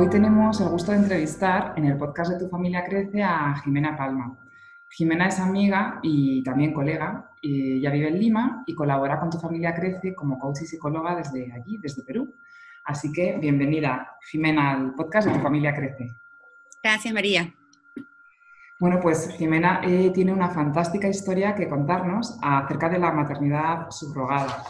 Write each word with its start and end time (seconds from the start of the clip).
Hoy 0.00 0.08
tenemos 0.08 0.58
el 0.62 0.70
gusto 0.70 0.92
de 0.92 0.96
entrevistar 0.96 1.74
en 1.76 1.84
el 1.84 1.98
podcast 1.98 2.32
de 2.32 2.38
Tu 2.38 2.48
familia 2.48 2.82
crece 2.86 3.22
a 3.22 3.54
Jimena 3.62 3.98
Palma. 3.98 4.34
Jimena 4.88 5.28
es 5.28 5.38
amiga 5.38 6.00
y 6.02 6.42
también 6.42 6.72
colega, 6.72 7.32
ella 7.42 7.90
vive 7.90 8.08
en 8.08 8.18
Lima 8.18 8.64
y 8.66 8.74
colabora 8.74 9.20
con 9.20 9.28
Tu 9.28 9.38
familia 9.38 9.74
crece 9.74 10.14
como 10.14 10.38
coach 10.38 10.62
y 10.62 10.66
psicóloga 10.66 11.14
desde 11.16 11.52
allí, 11.52 11.76
desde 11.76 12.02
Perú. 12.02 12.34
Así 12.82 13.12
que 13.12 13.36
bienvenida, 13.36 14.16
Jimena, 14.30 14.70
al 14.70 14.94
podcast 14.94 15.28
de 15.28 15.34
Tu 15.34 15.40
familia 15.40 15.74
crece. 15.74 16.14
Gracias, 16.82 17.12
María. 17.12 17.52
Bueno, 18.78 19.00
pues 19.02 19.28
Jimena 19.36 19.82
eh, 19.84 20.12
tiene 20.14 20.32
una 20.32 20.48
fantástica 20.48 21.08
historia 21.08 21.54
que 21.54 21.68
contarnos 21.68 22.38
acerca 22.40 22.88
de 22.88 22.98
la 22.98 23.12
maternidad 23.12 23.90
subrogada. 23.90 24.64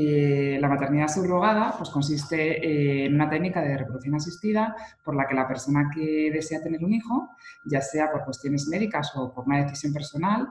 Eh, 0.00 0.58
la 0.60 0.68
maternidad 0.68 1.08
subrogada 1.08 1.74
pues, 1.76 1.90
consiste 1.90 2.64
eh, 2.64 3.06
en 3.06 3.16
una 3.16 3.28
técnica 3.28 3.60
de 3.60 3.76
reproducción 3.76 4.14
asistida 4.14 4.76
por 5.02 5.16
la 5.16 5.26
que 5.26 5.34
la 5.34 5.48
persona 5.48 5.90
que 5.92 6.30
desea 6.32 6.62
tener 6.62 6.84
un 6.84 6.92
hijo, 6.92 7.30
ya 7.64 7.80
sea 7.80 8.12
por 8.12 8.24
cuestiones 8.24 8.68
médicas 8.68 9.10
o 9.16 9.34
por 9.34 9.46
una 9.46 9.64
decisión 9.64 9.92
personal, 9.92 10.48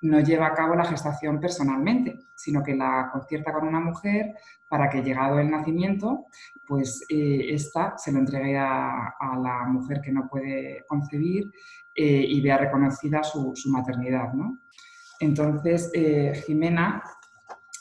no 0.00 0.18
lleva 0.18 0.48
a 0.48 0.54
cabo 0.54 0.74
la 0.74 0.84
gestación 0.84 1.38
personalmente, 1.38 2.18
sino 2.34 2.60
que 2.64 2.74
la 2.74 3.10
concierta 3.12 3.52
con 3.52 3.68
una 3.68 3.78
mujer 3.78 4.34
para 4.68 4.90
que 4.90 5.02
llegado 5.02 5.38
el 5.38 5.50
nacimiento, 5.50 6.26
pues 6.66 7.04
eh, 7.08 7.46
esta 7.50 7.96
se 7.98 8.10
lo 8.10 8.18
entregue 8.18 8.58
a, 8.58 9.14
la 9.40 9.64
mujer 9.68 10.00
que 10.00 10.10
no 10.10 10.28
puede 10.28 10.84
concebir 10.88 11.52
y 11.94 12.40
vea 12.40 12.58
reconocida 12.58 13.24
su, 13.24 13.52
maternidad. 13.66 14.32
¿no? 14.32 14.60
Entonces, 15.18 15.90
Jimena 16.46 17.02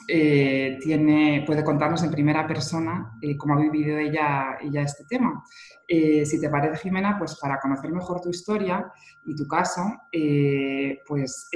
eh, 0.09 0.79
tiene, 0.81 1.43
puede 1.45 1.65
contarnos 1.65 2.01
en 2.01 2.11
primera 2.11 2.47
persona 2.47 3.17
eh, 3.21 3.35
cómo 3.35 3.55
ha 3.55 3.59
vivido 3.59 3.97
ella, 3.97 4.57
ella 4.61 4.81
este 4.83 5.03
tema. 5.03 5.43
Eh, 5.85 6.25
si 6.25 6.39
te 6.39 6.49
parece, 6.49 6.77
Jimena, 6.77 7.17
pues 7.17 7.35
para 7.35 7.59
conocer 7.59 7.91
mejor 7.91 8.21
tu 8.21 8.29
historia 8.29 8.89
y 9.25 9.35
tu 9.35 9.45
caso, 9.45 9.81
pues 11.05 11.49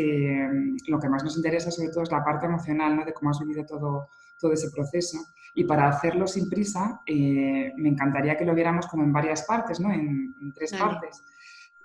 lo 0.88 1.00
que 1.00 1.10
más 1.10 1.24
nos 1.24 1.38
interesa 1.38 1.72
sobre 1.72 1.90
todo 1.90 2.04
es 2.04 2.12
la 2.12 2.24
parte 2.24 2.46
emocional, 2.46 2.96
¿no? 2.96 3.06
de 3.06 3.14
cómo 3.14 3.32
has 3.32 3.40
vivido 3.40 3.66
todo, 3.66 4.10
todo 4.38 4.52
ese 4.52 4.70
proceso. 4.72 5.18
Y 5.54 5.64
para 5.64 5.88
hacerlo 5.88 6.28
sin 6.28 6.50
prisa, 6.50 7.02
me 7.08 7.90
encantaría 7.90 8.38
que 8.38 8.46
lo 8.46 8.54
viéramos 8.54 8.88
como 8.88 9.04
en 9.04 9.14
varias 9.14 9.44
partes, 9.44 9.80
¿no? 9.80 9.92
en, 9.94 10.36
tres 10.54 10.74
partes. 10.74 11.24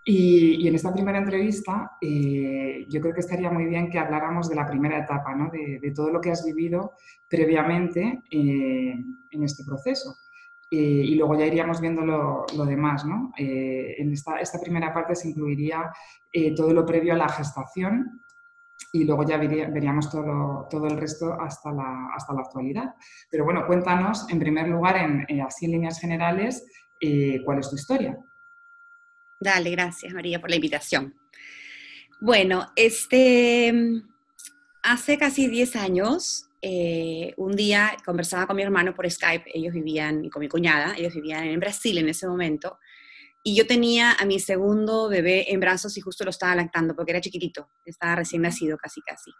Y, 0.08 0.68
en 0.68 0.76
esta 0.76 0.92
primera 0.92 1.18
entrevista 1.18 1.96
eh, 2.00 2.86
yo 2.88 3.00
creo 3.00 3.12
que 3.12 3.20
estaría 3.20 3.50
muy 3.50 3.64
bien 3.64 3.90
que 3.90 3.98
habláramos 3.98 4.48
de 4.48 4.54
la 4.54 4.64
primera 4.64 4.98
etapa, 4.98 5.34
¿no? 5.34 5.50
de, 5.50 5.90
todo 5.90 6.10
lo 6.10 6.20
que 6.20 6.30
has 6.30 6.44
vivido 6.44 6.92
previamente 7.28 8.22
eh, 8.30 8.94
en 9.30 9.42
este 9.42 9.64
proceso. 9.64 10.16
Eh, 10.70 10.76
y 10.78 11.16
luego 11.16 11.36
ya 11.36 11.46
iríamos 11.46 11.80
viendo 11.80 12.02
lo, 12.02 12.64
demás. 12.64 13.04
¿no? 13.04 13.32
en 13.36 14.12
esta, 14.12 14.38
esta, 14.38 14.60
primera 14.60 14.94
parte 14.94 15.16
se 15.16 15.28
incluiría 15.28 15.90
todo 16.56 16.72
lo 16.72 16.86
previo 16.86 17.14
a 17.14 17.16
la 17.16 17.28
gestación 17.28 18.20
y 18.92 19.04
luego 19.04 19.24
ya 19.24 19.38
veríamos 19.38 20.08
todo, 20.08 20.68
todo 20.70 20.86
el 20.86 20.98
resto 20.98 21.32
hasta 21.32 21.72
la, 21.72 22.10
hasta 22.14 22.32
la 22.32 22.42
actualidad. 22.42 22.94
Pero 23.28 23.44
bueno, 23.44 23.66
cuéntanos 23.66 24.28
en 24.30 24.38
primer 24.38 24.68
lugar, 24.68 24.98
en, 24.98 25.40
así 25.40 25.64
en 25.64 25.72
líneas 25.72 25.98
generales, 25.98 26.64
cuál 27.44 27.58
es 27.58 27.70
tu 27.70 27.74
historia. 27.74 28.16
Dale, 29.40 29.70
gracias 29.70 30.12
María 30.12 30.40
por 30.40 30.50
la 30.50 30.56
invitación. 30.56 31.14
Bueno, 32.20 32.72
este, 32.76 33.72
hace 34.82 35.18
casi 35.18 35.48
10 35.48 35.76
años, 35.76 36.48
eh, 36.62 37.34
un 37.36 37.54
día 37.54 37.96
conversaba 38.04 38.46
con 38.46 38.56
mi 38.56 38.62
hermano 38.62 38.94
por 38.94 39.10
Skype, 39.10 39.50
ellos 39.52 39.74
vivían, 39.74 40.24
y 40.24 40.30
con 40.30 40.40
mi 40.40 40.48
cuñada, 40.48 40.96
ellos 40.96 41.14
vivían 41.14 41.44
en 41.44 41.60
Brasil 41.60 41.98
en 41.98 42.08
ese 42.08 42.26
momento, 42.26 42.78
y 43.44 43.54
yo 43.54 43.66
tenía 43.66 44.12
a 44.12 44.24
mi 44.24 44.40
segundo 44.40 45.08
bebé 45.08 45.52
en 45.52 45.60
brazos 45.60 45.96
y 45.96 46.00
justo 46.00 46.24
lo 46.24 46.30
estaba 46.30 46.56
lactando 46.56 46.96
porque 46.96 47.12
era 47.12 47.20
chiquitito, 47.20 47.68
estaba 47.84 48.16
recién 48.16 48.42
nacido 48.42 48.76
casi 48.76 49.00
casi. 49.02 49.30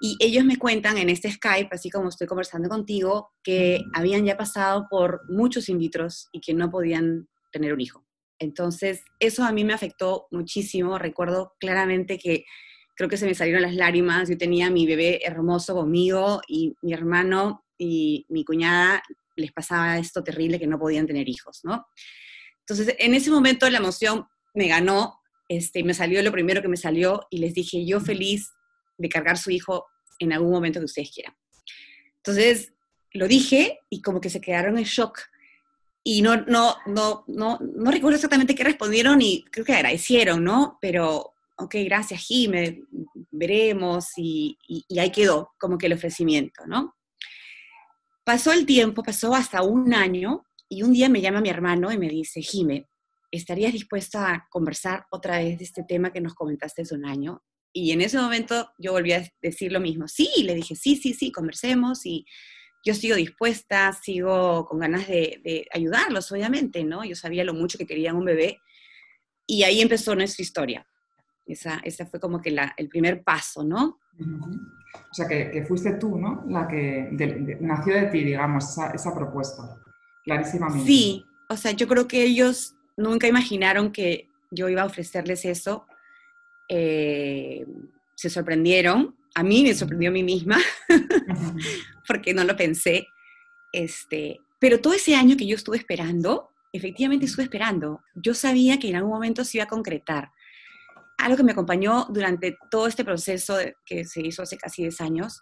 Y 0.00 0.16
ellos 0.18 0.44
me 0.44 0.56
cuentan 0.56 0.96
en 0.98 1.08
este 1.08 1.30
Skype, 1.30 1.68
así 1.72 1.90
como 1.90 2.08
estoy 2.08 2.26
conversando 2.26 2.68
contigo, 2.68 3.30
que 3.44 3.84
habían 3.94 4.24
ya 4.24 4.36
pasado 4.36 4.86
por 4.88 5.20
muchos 5.28 5.68
in 5.68 5.78
vitros 5.78 6.28
y 6.32 6.40
que 6.40 6.54
no 6.54 6.70
podían 6.70 7.28
tener 7.52 7.72
un 7.74 7.80
hijo. 7.80 8.07
Entonces, 8.38 9.04
eso 9.18 9.44
a 9.44 9.52
mí 9.52 9.64
me 9.64 9.72
afectó 9.72 10.28
muchísimo. 10.30 10.98
Recuerdo 10.98 11.54
claramente 11.58 12.18
que 12.18 12.44
creo 12.94 13.08
que 13.08 13.16
se 13.16 13.26
me 13.26 13.34
salieron 13.34 13.62
las 13.62 13.74
lágrimas. 13.74 14.28
Yo 14.28 14.38
tenía 14.38 14.66
a 14.66 14.70
mi 14.70 14.86
bebé 14.86 15.20
hermoso 15.24 15.74
conmigo 15.74 16.40
y 16.46 16.76
mi 16.82 16.92
hermano 16.92 17.64
y 17.76 18.26
mi 18.28 18.44
cuñada 18.44 19.02
les 19.36 19.52
pasaba 19.52 19.98
esto 19.98 20.22
terrible 20.24 20.58
que 20.58 20.66
no 20.66 20.78
podían 20.78 21.06
tener 21.06 21.28
hijos, 21.28 21.60
¿no? 21.62 21.86
Entonces, 22.60 22.94
en 22.98 23.14
ese 23.14 23.30
momento 23.30 23.68
la 23.70 23.78
emoción 23.78 24.26
me 24.52 24.68
ganó, 24.68 25.20
este, 25.48 25.82
me 25.84 25.94
salió 25.94 26.22
lo 26.22 26.32
primero 26.32 26.60
que 26.60 26.68
me 26.68 26.76
salió 26.76 27.26
y 27.30 27.38
les 27.38 27.54
dije, 27.54 27.86
yo 27.86 28.00
feliz 28.00 28.50
de 28.98 29.08
cargar 29.08 29.38
su 29.38 29.50
hijo 29.50 29.86
en 30.18 30.32
algún 30.32 30.50
momento 30.50 30.80
que 30.80 30.86
ustedes 30.86 31.10
quieran. 31.12 31.34
Entonces, 32.16 32.72
lo 33.12 33.28
dije 33.28 33.78
y 33.88 34.02
como 34.02 34.20
que 34.20 34.28
se 34.28 34.40
quedaron 34.40 34.76
en 34.76 34.84
shock 34.84 35.20
y 36.10 36.22
no, 36.22 36.38
no, 36.46 36.74
no, 36.86 37.24
no, 37.26 37.58
no 37.60 37.90
recuerdo 37.90 38.16
exactamente 38.16 38.54
qué 38.54 38.64
respondieron 38.64 39.20
y 39.20 39.44
creo 39.50 39.66
que 39.66 39.74
agradecieron, 39.74 40.42
¿no? 40.42 40.78
Pero, 40.80 41.34
ok, 41.58 41.74
gracias, 41.84 42.22
Jime, 42.22 42.80
veremos 43.30 44.06
y, 44.16 44.56
y, 44.66 44.98
ahí 44.98 45.12
quedó 45.12 45.50
como 45.58 45.76
que 45.76 45.84
el 45.84 45.92
ofrecimiento, 45.92 46.66
¿no? 46.66 46.94
Pasó 48.24 48.52
el 48.52 48.64
tiempo, 48.64 49.02
pasó 49.02 49.34
hasta 49.34 49.60
un 49.60 49.92
año 49.92 50.46
y 50.66 50.82
un 50.82 50.94
día 50.94 51.10
me 51.10 51.20
llama 51.20 51.42
mi 51.42 51.50
hermano 51.50 51.92
y 51.92 51.98
me 51.98 52.08
dice, 52.08 52.40
Jime, 52.40 52.88
¿estarías 53.30 53.74
dispuesta 53.74 54.32
a 54.32 54.48
conversar 54.48 55.04
otra 55.10 55.36
vez 55.40 55.58
de 55.58 55.64
este 55.64 55.82
tema 55.82 56.10
que 56.10 56.22
nos 56.22 56.32
comentaste 56.32 56.80
hace 56.80 56.94
un 56.94 57.04
año? 57.04 57.42
Y 57.70 57.92
en 57.92 58.00
ese 58.00 58.16
momento 58.16 58.70
yo 58.78 58.92
volví 58.92 59.12
a 59.12 59.30
decir 59.42 59.72
lo 59.72 59.80
mismo. 59.80 60.08
Sí, 60.08 60.30
le 60.42 60.54
dije, 60.54 60.74
sí, 60.74 60.96
sí, 60.96 61.12
sí, 61.12 61.30
conversemos 61.30 62.06
y 62.06 62.24
yo 62.84 62.94
sigo 62.94 63.16
dispuesta, 63.16 63.92
sigo 63.92 64.66
con 64.66 64.78
ganas 64.78 65.06
de, 65.08 65.66
ayudarlos, 65.72 66.30
obviamente, 66.32 66.84
¿no? 66.84 67.04
Yo 67.04 67.14
sabía 67.14 67.44
lo 67.44 67.54
mucho 67.54 67.78
que 67.78 67.86
querían 67.86 68.16
un 68.16 68.24
bebé 68.24 68.60
y 69.46 69.62
ahí 69.62 69.80
empezó 69.80 70.14
nuestra 70.14 70.42
historia. 70.42 70.86
Esa, 71.46 71.80
esa 71.82 72.06
fue 72.06 72.20
como 72.20 72.40
que 72.42 72.50
la, 72.50 72.74
el 72.76 72.88
primer 72.88 73.22
paso, 73.24 73.64
¿no? 73.64 73.98
O 74.18 75.14
sea, 75.14 75.26
que, 75.26 75.64
fuiste 75.66 75.94
tú, 75.94 76.18
¿no? 76.18 76.44
La 76.48 76.68
que 76.68 77.08
nació 77.60 77.94
de 77.94 78.06
ti, 78.06 78.24
digamos, 78.24 78.70
esa, 78.70 78.90
esa, 78.90 79.14
propuesta, 79.14 79.62
clarísimamente. 80.24 80.86
Sí, 80.86 81.24
o 81.48 81.56
sea, 81.56 81.72
yo 81.72 81.88
creo 81.88 82.06
que 82.06 82.22
ellos 82.22 82.74
nunca 82.96 83.26
imaginaron 83.26 83.92
que 83.92 84.28
yo 84.50 84.68
iba 84.68 84.82
a 84.82 84.86
ofrecerles 84.86 85.44
eso. 85.44 85.86
Eh, 86.68 87.66
se 88.14 88.28
sorprendieron, 88.28 89.16
a 89.34 89.42
mí 89.42 89.62
me 89.62 89.74
sorprendió 89.74 90.10
a 90.10 90.12
mí 90.12 90.22
misma, 90.22 90.58
porque 92.06 92.34
no 92.34 92.44
lo 92.44 92.56
pensé. 92.56 93.06
Este, 93.72 94.40
pero 94.58 94.80
todo 94.80 94.94
ese 94.94 95.14
año 95.14 95.36
que 95.36 95.46
yo 95.46 95.56
estuve 95.56 95.76
esperando, 95.76 96.48
efectivamente 96.72 97.26
estuve 97.26 97.44
esperando. 97.44 98.00
Yo 98.14 98.34
sabía 98.34 98.78
que 98.78 98.88
en 98.88 98.96
algún 98.96 99.12
momento 99.12 99.44
se 99.44 99.58
iba 99.58 99.64
a 99.64 99.68
concretar. 99.68 100.30
Algo 101.18 101.36
que 101.36 101.44
me 101.44 101.52
acompañó 101.52 102.06
durante 102.10 102.56
todo 102.70 102.86
este 102.86 103.04
proceso 103.04 103.56
que 103.84 104.04
se 104.04 104.20
hizo 104.20 104.42
hace 104.42 104.56
casi 104.56 104.82
10 104.82 105.00
años 105.00 105.40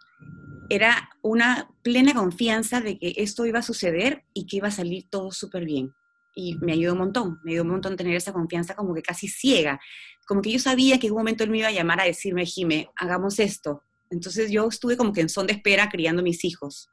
era 0.69 1.10
una 1.22 1.69
plena 1.82 2.14
confianza 2.14 2.81
de 2.81 2.99
que 2.99 3.14
esto 3.16 3.46
iba 3.46 3.60
a 3.60 3.62
suceder 3.62 4.25
y 4.32 4.46
que 4.46 4.56
iba 4.56 4.69
a 4.69 4.72
salir 4.72 5.08
todo 5.10 5.31
súper 5.32 5.64
bien. 5.64 5.94
Y 6.34 6.56
me 6.58 6.72
ayudó 6.72 6.93
un 6.93 6.99
montón, 6.99 7.40
me 7.44 7.52
ayudó 7.52 7.64
un 7.64 7.70
montón 7.70 7.96
tener 7.96 8.14
esa 8.14 8.32
confianza 8.32 8.75
como 8.75 8.94
que 8.94 9.02
casi 9.02 9.28
ciega, 9.28 9.81
como 10.26 10.43
que 10.43 10.50
yo 10.50 10.58
sabía 10.58 10.99
que 10.99 11.06
en 11.06 11.12
un 11.12 11.19
momento 11.19 11.44
él 11.44 11.50
me 11.50 11.58
iba 11.58 11.69
a 11.69 11.72
llamar 11.72 12.00
a 12.00 12.05
decirme, 12.05 12.44
Jime, 12.44 12.90
hagamos 12.96 13.38
esto, 13.38 13.84
entonces 14.11 14.50
yo 14.50 14.69
estuve 14.69 14.97
como 14.97 15.12
que 15.12 15.20
en 15.20 15.29
son 15.29 15.47
de 15.47 15.55
espera 15.55 15.88
criando 15.88 16.23
mis 16.23 16.44
hijos. 16.44 16.91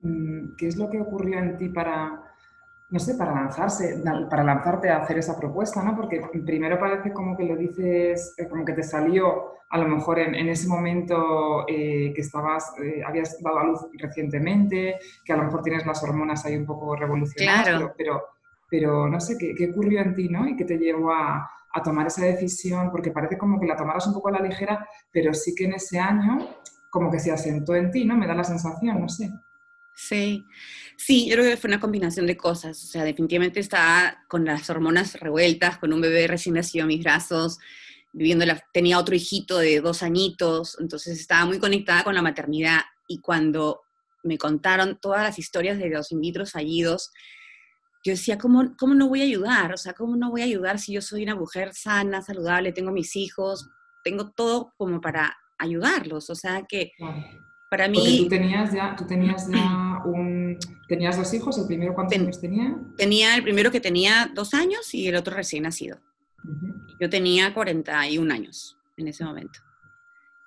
Mm, 0.00 0.56
¿Qué 0.56 0.68
es 0.68 0.76
lo 0.76 0.90
que 0.90 1.00
ocurrió 1.00 1.38
en 1.38 1.56
ti 1.56 1.68
para, 1.68 2.22
no 2.90 2.98
sé, 2.98 3.14
para 3.14 3.34
lanzarse, 3.34 4.02
para 4.30 4.44
lanzarte 4.44 4.90
a 4.90 4.98
hacer 4.98 5.18
esa 5.18 5.38
propuesta, 5.38 5.82
¿no? 5.82 5.96
Porque 5.96 6.20
primero 6.44 6.78
parece 6.78 7.12
como 7.12 7.36
que 7.36 7.44
lo 7.44 7.56
dices, 7.56 8.34
eh, 8.36 8.48
como 8.48 8.64
que 8.64 8.74
te 8.74 8.82
salió 8.82 9.54
a 9.70 9.78
lo 9.78 9.88
mejor 9.88 10.20
en, 10.20 10.48
ese 10.48 10.68
momento 10.68 11.64
eh, 11.66 12.12
que 12.14 12.20
estabas, 12.20 12.74
eh, 12.80 13.02
habías 13.04 13.42
dado 13.42 13.58
a 13.58 13.64
luz 13.64 13.80
recientemente, 13.94 15.00
que 15.24 15.32
a 15.32 15.36
lo 15.36 15.44
mejor 15.44 15.62
tienes 15.62 15.84
las 15.84 16.00
hormonas 16.04 16.44
ahí 16.44 16.54
un 16.54 16.66
poco 16.66 16.94
revolucionadas, 16.94 17.90
pero, 17.96 18.22
pero 18.70 19.08
no 19.08 19.18
sé 19.18 19.36
qué, 19.36 19.70
ocurrió 19.70 20.00
en 20.00 20.14
ti, 20.14 20.28
¿no? 20.28 20.46
Y 20.46 20.54
qué 20.54 20.64
te 20.64 20.78
llevó 20.78 21.12
a, 21.12 21.50
a 21.74 21.82
tomar 21.82 22.06
esa 22.06 22.24
decisión, 22.24 22.90
porque 22.90 23.10
parece 23.10 23.36
como 23.36 23.60
que 23.60 23.66
la 23.66 23.76
tomaras 23.76 24.06
un 24.06 24.14
poco 24.14 24.28
a 24.28 24.32
la 24.32 24.40
ligera, 24.40 24.88
pero 25.12 25.34
sí 25.34 25.54
que 25.54 25.64
en 25.64 25.74
ese 25.74 25.98
año 25.98 26.48
como 26.90 27.10
que 27.10 27.18
se 27.18 27.32
asentó 27.32 27.74
en 27.74 27.90
ti, 27.90 28.04
¿no? 28.04 28.16
Me 28.16 28.28
da 28.28 28.34
la 28.34 28.44
sensación, 28.44 29.00
no 29.00 29.08
sé. 29.08 29.28
Sí, 29.96 30.44
sí, 30.96 31.28
yo 31.28 31.34
creo 31.34 31.50
que 31.50 31.56
fue 31.56 31.68
una 31.68 31.80
combinación 31.80 32.26
de 32.26 32.36
cosas. 32.36 32.82
O 32.84 32.86
sea, 32.86 33.02
definitivamente 33.02 33.58
estaba 33.58 34.24
con 34.28 34.44
las 34.44 34.70
hormonas 34.70 35.18
revueltas, 35.18 35.78
con 35.78 35.92
un 35.92 36.00
bebé 36.00 36.28
recién 36.28 36.54
nacido 36.54 36.82
en 36.82 36.88
mis 36.88 37.02
brazos, 37.02 37.58
viviendo 38.12 38.46
la, 38.46 38.62
tenía 38.72 39.00
otro 39.00 39.16
hijito 39.16 39.58
de 39.58 39.80
dos 39.80 40.04
añitos, 40.04 40.76
entonces 40.80 41.18
estaba 41.18 41.44
muy 41.46 41.58
conectada 41.58 42.04
con 42.04 42.14
la 42.14 42.22
maternidad. 42.22 42.80
Y 43.08 43.20
cuando 43.20 43.82
me 44.22 44.38
contaron 44.38 44.98
todas 45.00 45.22
las 45.24 45.38
historias 45.40 45.78
de 45.78 45.90
los 45.90 46.12
in 46.12 46.20
vitro 46.20 46.46
fallidos, 46.46 47.12
yo 48.04 48.12
decía, 48.12 48.36
¿cómo, 48.36 48.76
¿cómo 48.76 48.94
no 48.94 49.08
voy 49.08 49.22
a 49.22 49.24
ayudar? 49.24 49.72
O 49.72 49.78
sea, 49.78 49.94
¿cómo 49.94 50.14
no 50.14 50.30
voy 50.30 50.42
a 50.42 50.44
ayudar 50.44 50.78
si 50.78 50.92
yo 50.92 51.00
soy 51.00 51.22
una 51.22 51.34
mujer 51.34 51.72
sana, 51.72 52.20
saludable, 52.20 52.72
tengo 52.72 52.92
mis 52.92 53.16
hijos, 53.16 53.70
tengo 54.04 54.30
todo 54.30 54.74
como 54.76 55.00
para 55.00 55.34
ayudarlos? 55.58 56.28
O 56.28 56.34
sea, 56.34 56.64
que 56.68 56.92
para 57.70 57.88
mí... 57.88 58.24
tú 58.24 58.28
tenías 58.28 58.74
ya, 58.74 58.94
tú 58.94 59.06
tenías 59.06 59.48
ya 59.48 60.02
un... 60.04 60.58
¿Tenías 60.86 61.16
dos 61.16 61.32
hijos? 61.32 61.56
¿El 61.56 61.66
primero 61.66 61.94
cuántos 61.94 62.18
años 62.18 62.38
tenía? 62.38 62.76
Tenía 62.98 63.34
el 63.36 63.42
primero 63.42 63.70
que 63.70 63.80
tenía 63.80 64.30
dos 64.34 64.52
años 64.52 64.92
y 64.92 65.08
el 65.08 65.16
otro 65.16 65.34
recién 65.34 65.62
nacido. 65.62 65.98
Yo 67.00 67.08
tenía 67.08 67.54
41 67.54 68.34
años 68.34 68.76
en 68.98 69.08
ese 69.08 69.24
momento. 69.24 69.60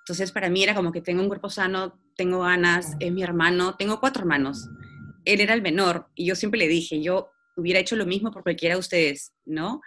Entonces, 0.01 0.31
para 0.31 0.51
mí 0.51 0.61
era 0.61 0.75
como 0.75 0.91
que 0.91 1.01
tengo 1.01 1.23
un 1.23 1.27
cuerpo 1.27 1.49
sano, 1.49 1.99
tengo 2.15 2.41
ganas, 2.41 2.95
es 2.99 3.11
mi 3.11 3.23
hermano, 3.23 3.75
tengo 3.75 3.99
cuatro 3.99 4.21
hermanos. 4.21 4.69
Él 5.25 5.41
era 5.41 5.55
el 5.55 5.63
menor 5.63 6.07
y 6.13 6.25
yo 6.25 6.35
siempre 6.35 6.59
le 6.59 6.67
dije, 6.67 7.01
yo 7.01 7.31
hubiera 7.57 7.79
hecho 7.79 7.95
lo 7.95 8.05
mismo 8.05 8.31
por 8.31 8.43
cualquiera 8.43 8.75
de 8.75 8.79
ustedes, 8.79 9.33
¿no? 9.45 9.81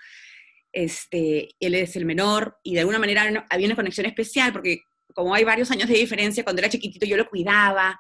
Este, 0.73 1.49
él 1.59 1.75
es 1.75 1.97
el 1.97 2.05
menor 2.05 2.59
y 2.63 2.75
de 2.75 2.81
alguna 2.81 2.99
manera 2.99 3.47
había 3.49 3.67
una 3.67 3.77
conexión 3.77 4.07
especial 4.07 4.53
porque 4.53 4.83
como 5.15 5.35
hay 5.35 5.45
varios 5.45 5.71
años 5.71 5.89
de 5.89 5.97
diferencia, 5.97 6.45
cuando 6.45 6.61
era 6.61 6.69
chiquitito 6.69 7.07
yo 7.07 7.17
lo 7.17 7.29
cuidaba 7.29 7.99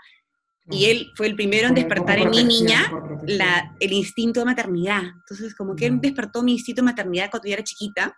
y 0.70 0.86
él 0.86 1.10
fue 1.16 1.26
el 1.26 1.34
primero 1.34 1.68
en 1.68 1.74
despertar 1.74 2.18
en 2.18 2.30
mi 2.30 2.44
niña 2.44 2.92
la, 3.26 3.74
el 3.80 3.92
instinto 3.92 4.40
de 4.40 4.46
maternidad. 4.46 5.02
Entonces, 5.02 5.54
como 5.54 5.74
que 5.74 5.86
él 5.86 6.00
despertó 6.00 6.42
mi 6.42 6.52
instinto 6.52 6.82
de 6.82 6.86
maternidad 6.86 7.30
cuando 7.30 7.48
yo 7.48 7.54
era 7.54 7.64
chiquita 7.64 8.16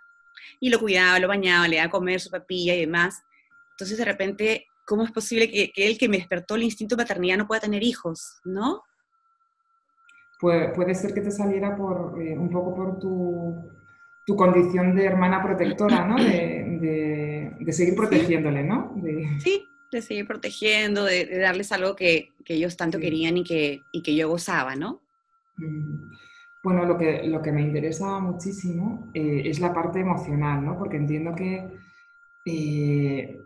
y 0.61 0.69
lo 0.69 0.79
cuidaba, 0.79 1.19
lo 1.19 1.29
bañaba, 1.29 1.67
le 1.67 1.77
daba 1.77 1.87
a 1.87 1.91
comer 1.91 2.21
su 2.21 2.31
papilla 2.31 2.75
y 2.75 2.81
demás. 2.81 3.23
Entonces, 3.71 3.97
de 3.97 4.05
repente, 4.05 4.67
¿cómo 4.85 5.03
es 5.03 5.13
posible 5.13 5.51
que, 5.51 5.73
que 5.73 5.87
él 5.87 5.97
que 5.97 6.09
me 6.09 6.19
despertó 6.19 6.57
el 6.57 6.65
instinto 6.65 6.95
de 6.95 7.05
maternidad 7.05 7.39
no 7.39 7.47
pueda 7.47 7.63
tener 7.63 7.83
hijos? 7.83 8.41
¿No? 8.45 8.83
Puede, 10.43 10.71
puede 10.71 10.93
ser 10.97 11.15
que 11.15 11.21
te 11.21 11.31
saliera 11.31 11.77
por, 11.77 12.21
eh, 12.21 12.37
un 12.37 12.51
poco 12.51 12.75
por 12.75 12.99
tu, 12.99 13.71
tu, 14.27 14.35
condición 14.35 14.93
de 14.97 15.05
hermana 15.05 15.41
protectora, 15.41 16.05
¿no? 16.05 16.17
De, 16.17 17.55
de, 17.61 17.73
seguir 17.73 17.95
protegiéndole, 17.95 18.65
¿no? 18.65 18.93
Sí, 19.39 19.65
de 19.93 20.03
seguir 20.03 20.27
protegiendo, 20.27 21.05
de, 21.05 21.39
darles 21.39 21.71
algo 21.71 21.95
que, 21.95 22.31
que 22.45 22.55
ellos 22.55 22.77
tanto 22.77 22.99
querían 22.99 23.37
y 23.37 23.45
que, 23.45 23.83
y 23.93 24.03
que 24.03 24.17
yo 24.17 24.29
gozaba, 24.29 24.75
¿no? 24.75 25.01
Mm. 25.59 26.11
Bueno, 26.65 26.87
lo 26.87 26.99
que, 26.99 27.23
lo 27.23 27.41
que 27.41 27.53
me 27.53 27.63
interesa 27.63 28.19
muchísimo 28.19 29.13
eh, 29.15 29.43
es 29.45 29.61
la 29.61 29.73
parte 29.73 30.01
emocional, 30.01 30.65
¿no? 30.65 30.77
Porque 30.77 30.97
entiendo 30.97 31.37
que, 31.37 31.69
eh, 32.47 33.39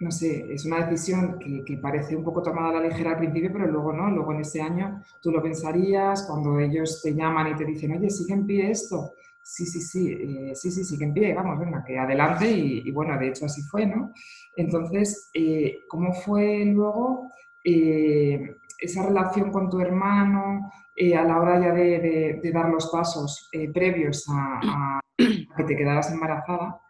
no 0.00 0.10
sé, 0.10 0.52
es 0.52 0.64
una 0.64 0.86
decisión 0.86 1.38
que, 1.38 1.64
que, 1.64 1.76
parece 1.76 2.14
un 2.14 2.22
poco 2.22 2.42
tomada 2.42 2.70
a 2.70 2.80
la 2.80 2.88
ligera 2.88 3.10
al 3.10 3.18
principio, 3.18 3.50
pero 3.52 3.66
luego 3.66 3.92
no, 3.92 4.10
luego 4.10 4.32
en 4.32 4.40
ese 4.40 4.62
año 4.62 5.02
tú 5.20 5.32
lo 5.32 5.42
pensarías, 5.42 6.24
cuando 6.24 6.60
ellos 6.60 7.02
te 7.02 7.14
llaman 7.14 7.48
y 7.48 7.56
te 7.56 7.64
dicen, 7.64 7.92
oye, 7.92 8.08
sigue 8.08 8.34
en 8.34 8.46
pie 8.46 8.70
esto, 8.70 9.14
sí, 9.42 9.66
sí, 9.66 9.80
sí, 9.80 10.12
eh, 10.12 10.52
sí, 10.54 10.70
sí, 10.70 10.84
sigue 10.84 11.04
en 11.04 11.14
pie, 11.14 11.34
vamos, 11.34 11.58
venga, 11.58 11.82
que 11.84 11.98
adelante 11.98 12.48
y, 12.48 12.82
y, 12.88 12.90
bueno, 12.92 13.18
de 13.18 13.28
hecho 13.28 13.46
así 13.46 13.62
fue, 13.62 13.86
¿no? 13.86 14.12
Entonces, 14.58 15.30
eh, 15.34 15.84
¿cómo 15.88 16.12
fue 16.12 16.64
luego 16.64 17.30
eh, 17.62 18.56
esa 18.80 19.06
relación 19.06 19.52
con 19.52 19.70
tu 19.70 19.80
hermano 19.80 20.68
eh, 20.96 21.16
a 21.16 21.22
la 21.22 21.40
hora 21.40 21.60
ya 21.60 21.72
de, 21.72 22.40
dar 22.52 22.68
los 22.68 22.88
pasos 22.88 23.48
previos 23.72 24.26
a, 24.28 25.00
que 25.16 25.64
te 25.64 25.76
quedaras 25.76 26.10
embarazada? 26.10 26.80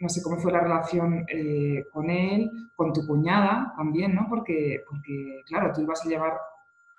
No 0.00 0.08
sé 0.08 0.22
cómo 0.22 0.38
fue 0.38 0.52
la 0.52 0.60
relación 0.60 1.26
con 1.92 2.10
él, 2.10 2.70
con 2.76 2.92
tu 2.92 3.06
cuñada 3.06 3.72
también, 3.76 4.14
¿no? 4.14 4.26
Porque, 4.28 4.84
porque, 4.88 5.42
claro, 5.46 5.72
tú 5.74 5.82
ibas 5.82 6.04
a 6.04 6.08
llevar 6.08 6.38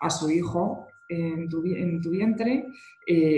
a 0.01 0.09
su 0.09 0.29
hijo 0.29 0.87
en 1.07 1.47
tu, 1.47 1.63
en 1.65 2.01
tu 2.01 2.09
vientre, 2.09 2.67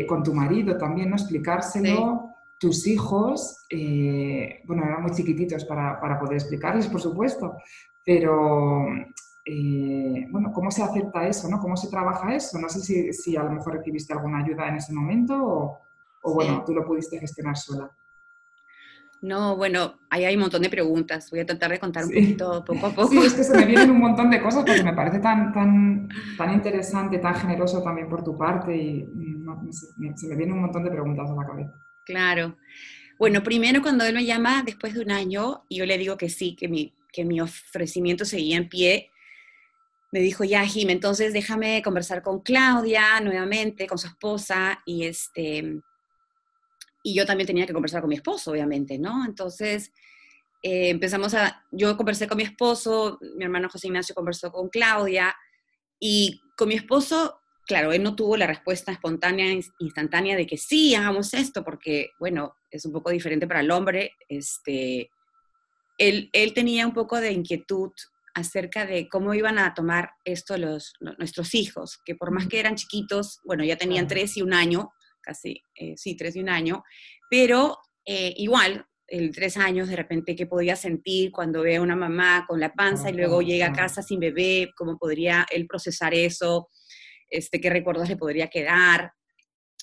con 0.07 0.23
tu 0.23 0.33
marido 0.33 0.77
también, 0.77 1.09
¿no? 1.09 1.15
Explicárselo 1.15 2.31
tus 2.61 2.85
hijos, 2.85 3.65
eh, 3.71 4.61
bueno, 4.65 4.83
eran 4.83 5.01
muy 5.01 5.11
chiquititos 5.11 5.65
para, 5.65 5.99
para, 5.99 6.19
poder 6.19 6.35
explicarles, 6.35 6.87
por 6.87 7.01
supuesto, 7.01 7.57
pero, 8.05 8.85
eh, 9.43 10.27
bueno, 10.29 10.51
¿cómo 10.53 10.69
se 10.69 10.83
acepta 10.83 11.27
eso, 11.27 11.49
no? 11.49 11.59
¿Cómo 11.59 11.75
se 11.75 11.89
trabaja 11.89 12.35
eso? 12.35 12.59
No 12.59 12.69
sé 12.69 12.81
si, 12.81 13.13
si 13.13 13.35
a 13.35 13.41
lo 13.41 13.51
mejor 13.53 13.77
recibiste 13.77 14.13
alguna 14.13 14.43
ayuda 14.43 14.67
en 14.67 14.75
ese 14.75 14.93
momento 14.93 15.43
o, 15.43 15.79
o 16.21 16.33
bueno, 16.35 16.63
tú 16.63 16.75
lo 16.75 16.85
pudiste 16.85 17.17
gestionar 17.17 17.57
sola. 17.57 17.89
No, 19.21 19.55
bueno, 19.55 19.99
ahí 20.09 20.25
hay 20.25 20.35
un 20.35 20.41
montón 20.41 20.63
de 20.63 20.69
preguntas. 20.69 21.29
Voy 21.29 21.41
a 21.41 21.45
tratar 21.45 21.69
de 21.71 21.79
contar 21.79 22.05
un 22.05 22.09
poquito, 22.09 22.65
poco 22.65 22.87
a 22.87 22.89
poco. 22.95 23.09
Sí, 23.09 23.19
es 23.19 23.33
que 23.33 23.43
se 23.43 23.55
me 23.55 23.65
vienen 23.65 23.91
un 23.91 23.99
montón 23.99 24.31
de 24.31 24.41
cosas 24.41 24.63
porque 24.65 24.83
me 24.83 24.93
parece 24.93 25.19
tan, 25.19 25.53
tan, 25.53 26.09
tan 26.37 26.53
interesante, 26.53 27.19
tan 27.19 27.35
generoso 27.35 27.83
también 27.83 28.09
por 28.09 28.23
tu 28.23 28.35
parte 28.35 28.75
y 28.75 29.05
se 30.15 30.27
me 30.27 30.35
vienen 30.35 30.55
un 30.55 30.61
montón 30.61 30.83
de 30.83 30.89
preguntas 30.89 31.29
a 31.29 31.35
la 31.35 31.45
cabeza. 31.45 31.73
Claro. 32.05 32.57
Bueno, 33.19 33.43
primero 33.43 33.83
cuando 33.83 34.03
él 34.03 34.15
me 34.15 34.25
llama 34.25 34.63
después 34.65 34.95
de 34.95 35.01
un 35.01 35.11
año 35.11 35.65
y 35.69 35.77
yo 35.77 35.85
le 35.85 35.99
digo 35.99 36.17
que 36.17 36.27
sí, 36.27 36.55
que 36.55 36.67
mi, 36.67 36.95
que 37.13 37.23
mi 37.23 37.39
ofrecimiento 37.39 38.25
seguía 38.25 38.57
en 38.57 38.67
pie, 38.67 39.11
me 40.11 40.19
dijo, 40.19 40.43
ya, 40.43 40.65
Jim, 40.65 40.89
entonces 40.89 41.31
déjame 41.31 41.81
conversar 41.83 42.21
con 42.21 42.41
Claudia 42.41 43.19
nuevamente, 43.21 43.87
con 43.87 43.97
su 43.97 44.07
esposa, 44.07 44.79
y 44.85 45.05
este, 45.05 45.81
y 47.03 47.13
yo 47.13 47.25
también 47.25 47.47
tenía 47.47 47.65
que 47.65 47.73
conversar 47.73 48.01
con 48.01 48.09
mi 48.09 48.15
esposo, 48.15 48.51
obviamente, 48.51 48.97
¿no? 48.97 49.25
Entonces 49.25 49.91
eh, 50.63 50.89
empezamos 50.89 51.33
a, 51.33 51.65
yo 51.71 51.97
conversé 51.97 52.27
con 52.27 52.37
mi 52.37 52.43
esposo, 52.43 53.17
mi 53.35 53.43
hermano 53.43 53.69
José 53.69 53.87
Ignacio 53.87 54.15
conversó 54.15 54.51
con 54.51 54.69
Claudia, 54.69 55.35
y 55.99 56.41
con 56.57 56.67
mi 56.69 56.75
esposo 56.75 57.41
claro, 57.71 57.93
él 57.93 58.03
no 58.03 58.15
tuvo 58.17 58.35
la 58.35 58.47
respuesta 58.47 58.91
espontánea, 58.91 59.57
instantánea 59.79 60.35
de 60.35 60.45
que 60.45 60.57
sí, 60.57 60.93
hagamos 60.93 61.33
esto, 61.33 61.63
porque, 61.63 62.09
bueno, 62.19 62.57
es 62.69 62.85
un 62.85 62.91
poco 62.91 63.11
diferente 63.11 63.47
para 63.47 63.61
el 63.61 63.71
hombre. 63.71 64.11
Este, 64.27 65.09
él, 65.97 66.29
él 66.33 66.53
tenía 66.53 66.85
un 66.85 66.93
poco 66.93 67.21
de 67.21 67.31
inquietud 67.31 67.91
acerca 68.33 68.85
de 68.85 69.07
cómo 69.07 69.33
iban 69.33 69.57
a 69.57 69.73
tomar 69.73 70.11
esto 70.25 70.57
los, 70.57 70.95
nuestros 70.99 71.53
hijos, 71.53 72.01
que 72.03 72.13
por 72.13 72.31
más 72.31 72.47
que 72.47 72.59
eran 72.59 72.75
chiquitos, 72.75 73.39
bueno, 73.45 73.63
ya 73.63 73.77
tenían 73.77 74.07
tres 74.07 74.35
y 74.35 74.41
un 74.41 74.53
año, 74.53 74.91
casi, 75.21 75.63
eh, 75.75 75.95
sí, 75.97 76.15
tres 76.15 76.35
y 76.35 76.39
un 76.39 76.49
año, 76.49 76.83
pero 77.29 77.77
eh, 78.05 78.33
igual, 78.37 78.85
el 79.07 79.31
tres 79.35 79.57
años, 79.57 79.89
de 79.89 79.97
repente, 79.97 80.35
¿qué 80.35 80.45
podía 80.45 80.75
sentir 80.75 81.31
cuando 81.31 81.63
ve 81.63 81.75
a 81.75 81.81
una 81.81 81.97
mamá 81.97 82.45
con 82.47 82.59
la 82.59 82.73
panza 82.73 83.09
y 83.09 83.13
luego 83.13 83.41
llega 83.41 83.67
a 83.67 83.73
casa 83.73 84.01
sin 84.01 84.19
bebé? 84.19 84.71
¿Cómo 84.75 84.97
podría 84.97 85.45
él 85.51 85.67
procesar 85.67 86.13
eso? 86.13 86.69
este, 87.31 87.61
qué 87.61 87.69
recuerdos 87.69 88.09
le 88.09 88.17
podría 88.17 88.49
quedar. 88.49 89.13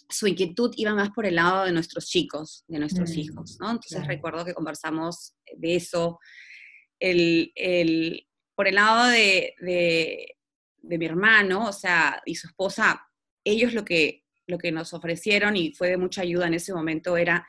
Su 0.08 0.26
inquietud 0.26 0.72
iba 0.76 0.94
más 0.94 1.10
por 1.10 1.26
el 1.26 1.34
lado 1.34 1.64
de 1.64 1.72
nuestros 1.72 2.06
chicos, 2.06 2.64
de 2.68 2.78
nuestros 2.78 3.10
mm, 3.10 3.18
hijos, 3.18 3.58
¿no? 3.60 3.70
Entonces 3.70 4.06
recuerdo 4.06 4.44
que 4.44 4.54
conversamos 4.54 5.34
de 5.56 5.76
eso. 5.76 6.18
El, 7.00 7.52
el, 7.54 8.26
por 8.54 8.68
el 8.68 8.76
lado 8.76 9.08
de, 9.08 9.54
de, 9.60 10.36
de, 10.78 10.98
mi 10.98 11.06
hermano, 11.06 11.68
o 11.68 11.72
sea, 11.72 12.22
y 12.24 12.34
su 12.34 12.46
esposa, 12.46 13.06
ellos 13.44 13.72
lo 13.72 13.84
que, 13.84 14.24
lo 14.48 14.58
que 14.58 14.72
nos 14.72 14.92
ofrecieron 14.94 15.56
y 15.56 15.72
fue 15.72 15.88
de 15.88 15.98
mucha 15.98 16.22
ayuda 16.22 16.48
en 16.48 16.54
ese 16.54 16.74
momento 16.74 17.16
era 17.16 17.46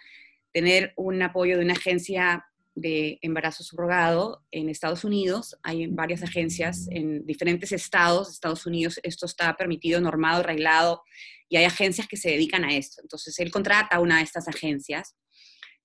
tener 0.53 0.93
un 0.97 1.21
apoyo 1.21 1.57
de 1.57 1.63
una 1.63 1.73
agencia 1.73 2.45
de 2.75 3.19
embarazo 3.21 3.63
subrogado 3.63 4.45
en 4.51 4.69
Estados 4.69 5.03
Unidos. 5.03 5.57
Hay 5.63 5.87
varias 5.87 6.23
agencias 6.23 6.87
en 6.91 7.25
diferentes 7.25 7.71
estados 7.71 8.29
Estados 8.29 8.65
Unidos. 8.65 8.99
Esto 9.03 9.25
está 9.25 9.55
permitido, 9.55 9.99
normado, 10.01 10.41
arreglado, 10.41 11.03
y 11.47 11.57
hay 11.57 11.65
agencias 11.65 12.07
que 12.07 12.17
se 12.17 12.29
dedican 12.29 12.63
a 12.63 12.75
esto. 12.75 13.01
Entonces, 13.01 13.37
él 13.39 13.51
contrata 13.51 13.99
una 13.99 14.17
de 14.17 14.23
estas 14.23 14.47
agencias 14.47 15.15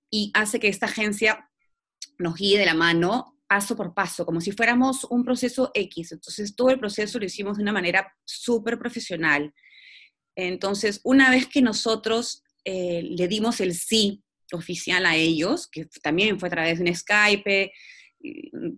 y 0.09 0.31
hace 0.33 0.59
que 0.59 0.67
esta 0.67 0.85
agencia 0.85 1.49
nos 2.17 2.35
guíe 2.35 2.59
de 2.59 2.65
la 2.65 2.75
mano 2.75 3.39
paso 3.47 3.75
por 3.75 3.93
paso, 3.93 4.25
como 4.25 4.41
si 4.41 4.51
fuéramos 4.51 5.05
un 5.05 5.23
proceso 5.23 5.71
X. 5.73 6.11
Entonces, 6.11 6.55
todo 6.55 6.69
el 6.69 6.79
proceso 6.79 7.19
lo 7.19 7.25
hicimos 7.25 7.57
de 7.57 7.63
una 7.63 7.73
manera 7.73 8.13
súper 8.23 8.77
profesional. 8.77 9.53
Entonces, 10.35 11.01
una 11.03 11.29
vez 11.29 11.47
que 11.47 11.61
nosotros 11.61 12.43
eh, 12.63 13.01
le 13.03 13.27
dimos 13.27 13.61
el 13.61 13.73
sí 13.73 14.23
oficial 14.51 15.05
a 15.05 15.15
ellos, 15.15 15.67
que 15.67 15.85
también 16.01 16.39
fue 16.39 16.47
a 16.47 16.51
través 16.51 16.79
de 16.79 16.85
un 16.89 16.95
Skype, 16.95 17.71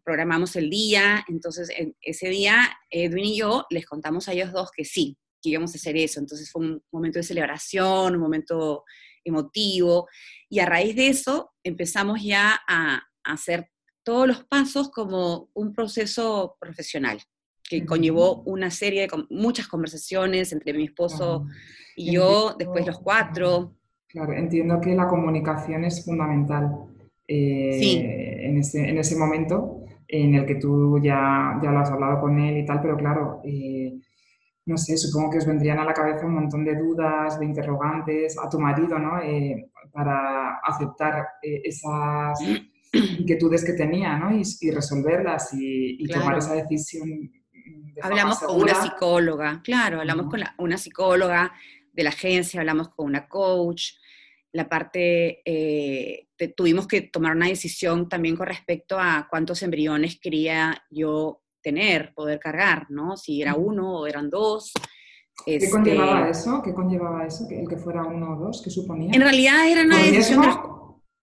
programamos 0.03 0.55
el 0.55 0.69
día, 0.69 1.23
entonces 1.27 1.69
ese 2.01 2.29
día 2.29 2.77
Edwin 2.89 3.25
y 3.25 3.37
yo 3.37 3.65
les 3.69 3.85
contamos 3.85 4.27
a 4.27 4.33
ellos 4.33 4.51
dos 4.51 4.71
que 4.75 4.83
sí, 4.83 5.17
que 5.41 5.49
íbamos 5.49 5.73
a 5.73 5.77
hacer 5.77 5.95
eso. 5.97 6.19
Entonces 6.19 6.51
fue 6.51 6.63
un 6.63 6.83
momento 6.91 7.19
de 7.19 7.23
celebración, 7.23 8.15
un 8.15 8.21
momento 8.21 8.83
emotivo. 9.23 10.07
Y 10.49 10.59
a 10.59 10.65
raíz 10.65 10.95
de 10.95 11.07
eso 11.07 11.51
empezamos 11.63 12.21
ya 12.23 12.59
a, 12.67 13.03
hacer 13.23 13.69
todos 14.03 14.25
los 14.25 14.45
pasos 14.45 14.89
como 14.89 15.49
un 15.53 15.73
proceso 15.73 16.55
profesional 16.61 17.21
que 17.67 17.85
conllevó 17.85 18.41
una 18.43 18.71
serie 18.71 19.01
de 19.01 19.25
muchas 19.29 19.67
conversaciones 19.67 20.53
entre 20.53 20.73
mi 20.73 20.85
esposo 20.85 21.45
y 21.95 22.13
yo, 22.13 22.55
después 22.57 22.85
los 22.85 22.99
cuatro. 22.99 23.73
Claro, 24.07 24.33
entiendo 24.33 24.79
que 24.79 24.95
la 24.95 25.07
comunicación 25.07 25.83
es 25.83 26.05
fundamental 26.05 26.71
eh, 27.27 28.45
en, 28.45 28.57
ese, 28.57 28.87
en, 28.87 28.97
ese, 28.97 29.17
momento 29.17 29.83
en 30.07 30.35
el 30.35 30.45
que 30.45 30.55
tú 30.55 30.99
ya, 31.03 31.59
ya 31.61 31.71
lo 31.71 31.79
has 31.79 31.91
hablado 31.91 32.21
con 32.21 32.39
él 32.39 32.57
y 32.57 32.65
tal, 32.65 32.81
pero 32.81 32.95
claro, 32.95 33.41
eh, 33.43 33.99
no 34.65 34.77
sé, 34.77 34.97
supongo 34.97 35.31
que 35.31 35.37
os 35.39 35.45
vendrían 35.45 35.79
a 35.79 35.85
la 35.85 35.93
cabeza 35.93 36.25
un 36.25 36.35
montón 36.35 36.63
de 36.63 36.75
dudas, 36.75 37.37
de 37.39 37.45
interrogantes 37.45 38.37
a 38.37 38.49
tu 38.49 38.59
marido, 38.59 38.97
¿no? 38.97 39.19
Eh, 39.21 39.69
para 39.91 40.59
aceptar 40.63 41.25
esas 41.41 42.39
inquietudes 43.19 43.65
que 43.65 43.73
tenía, 43.73 44.17
¿no? 44.17 44.31
Y, 44.31 44.71
resolverlas 44.71 45.49
y, 45.53 46.05
tomar 46.07 46.37
esa 46.37 46.53
decisión. 46.53 47.31
Hablamos 48.01 48.39
con 48.39 48.61
una 48.61 48.75
psicóloga, 48.75 49.61
claro, 49.63 49.99
hablamos 49.99 50.27
con 50.29 50.41
una 50.57 50.77
psicóloga 50.77 51.53
de 51.93 52.03
la 52.03 52.09
agencia, 52.09 52.59
hablamos 52.59 52.89
con 52.89 53.05
una 53.07 53.27
coach, 53.27 53.93
la 54.51 54.67
parte, 54.67 55.41
eh, 55.45 56.27
tuvimos 56.55 56.87
que 56.87 57.01
tomar 57.01 57.35
una 57.35 57.47
decisión 57.47 58.07
también 58.09 58.35
con 58.35 58.47
respecto 58.47 58.97
a 58.99 59.27
cuántos 59.29 59.61
embriones 59.61 60.19
quería 60.19 60.83
yo 60.89 61.41
tener, 61.61 62.13
poder 62.13 62.39
cargar, 62.39 62.87
¿no? 62.89 63.17
Si 63.17 63.41
era 63.41 63.55
uno 63.55 63.99
o 63.99 64.07
eran 64.07 64.29
dos. 64.29 64.71
¿Qué 65.45 65.69
conllevaba 65.69 66.29
este 66.29 66.31
eso? 66.31 66.61
¿Qué 66.63 66.73
conllevaba 66.73 67.25
eso? 67.25 67.47
¿El 67.49 67.67
que 67.67 67.77
fuera 67.77 68.03
uno 68.03 68.33
o 68.33 68.35
dos? 68.37 68.61
¿Qué 68.63 68.69
suponía? 68.69 69.11
En 69.13 69.21
realidad 69.21 69.67
era 69.69 69.83
una 69.83 69.97
decisión 69.97 70.41
de 70.41 70.47
los, 70.47 70.57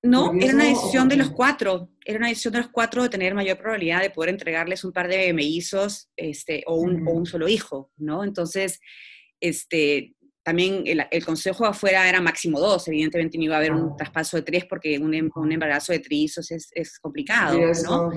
no, 0.04 0.32
era 0.38 0.54
una 0.54 0.64
decisión 0.64 1.08
de 1.08 1.16
los 1.16 1.30
cuatro. 1.30 1.88
Era 2.04 2.18
una 2.18 2.28
decisión 2.28 2.52
de 2.52 2.60
los 2.60 2.68
cuatro 2.68 3.02
de 3.02 3.08
tener 3.08 3.34
mayor 3.34 3.56
probabilidad 3.56 4.02
de 4.02 4.10
poder 4.10 4.30
entregarles 4.30 4.84
un 4.84 4.92
par 4.92 5.08
de 5.08 5.32
mellizos 5.32 6.10
este, 6.14 6.62
o, 6.66 6.76
un, 6.76 7.08
o 7.08 7.12
un 7.12 7.24
solo 7.24 7.48
hijo, 7.48 7.90
¿no? 7.96 8.22
Entonces, 8.22 8.80
este, 9.40 10.14
también 10.44 10.84
el, 10.84 11.24
consejo 11.24 11.64
afuera 11.64 12.06
era 12.06 12.20
máximo 12.20 12.60
dos, 12.60 12.86
evidentemente 12.88 13.38
no 13.38 13.44
iba 13.44 13.54
a 13.54 13.58
haber 13.58 13.72
un 13.72 13.96
traspaso 13.96 14.36
de 14.36 14.42
tres 14.42 14.66
porque 14.66 14.98
un, 14.98 15.14
em, 15.14 15.30
un 15.34 15.50
embarazo 15.50 15.92
de 15.92 16.00
trillizos 16.00 16.50
es, 16.50 16.68
es 16.74 16.98
complicado, 16.98 17.58
¿no? 17.84 18.12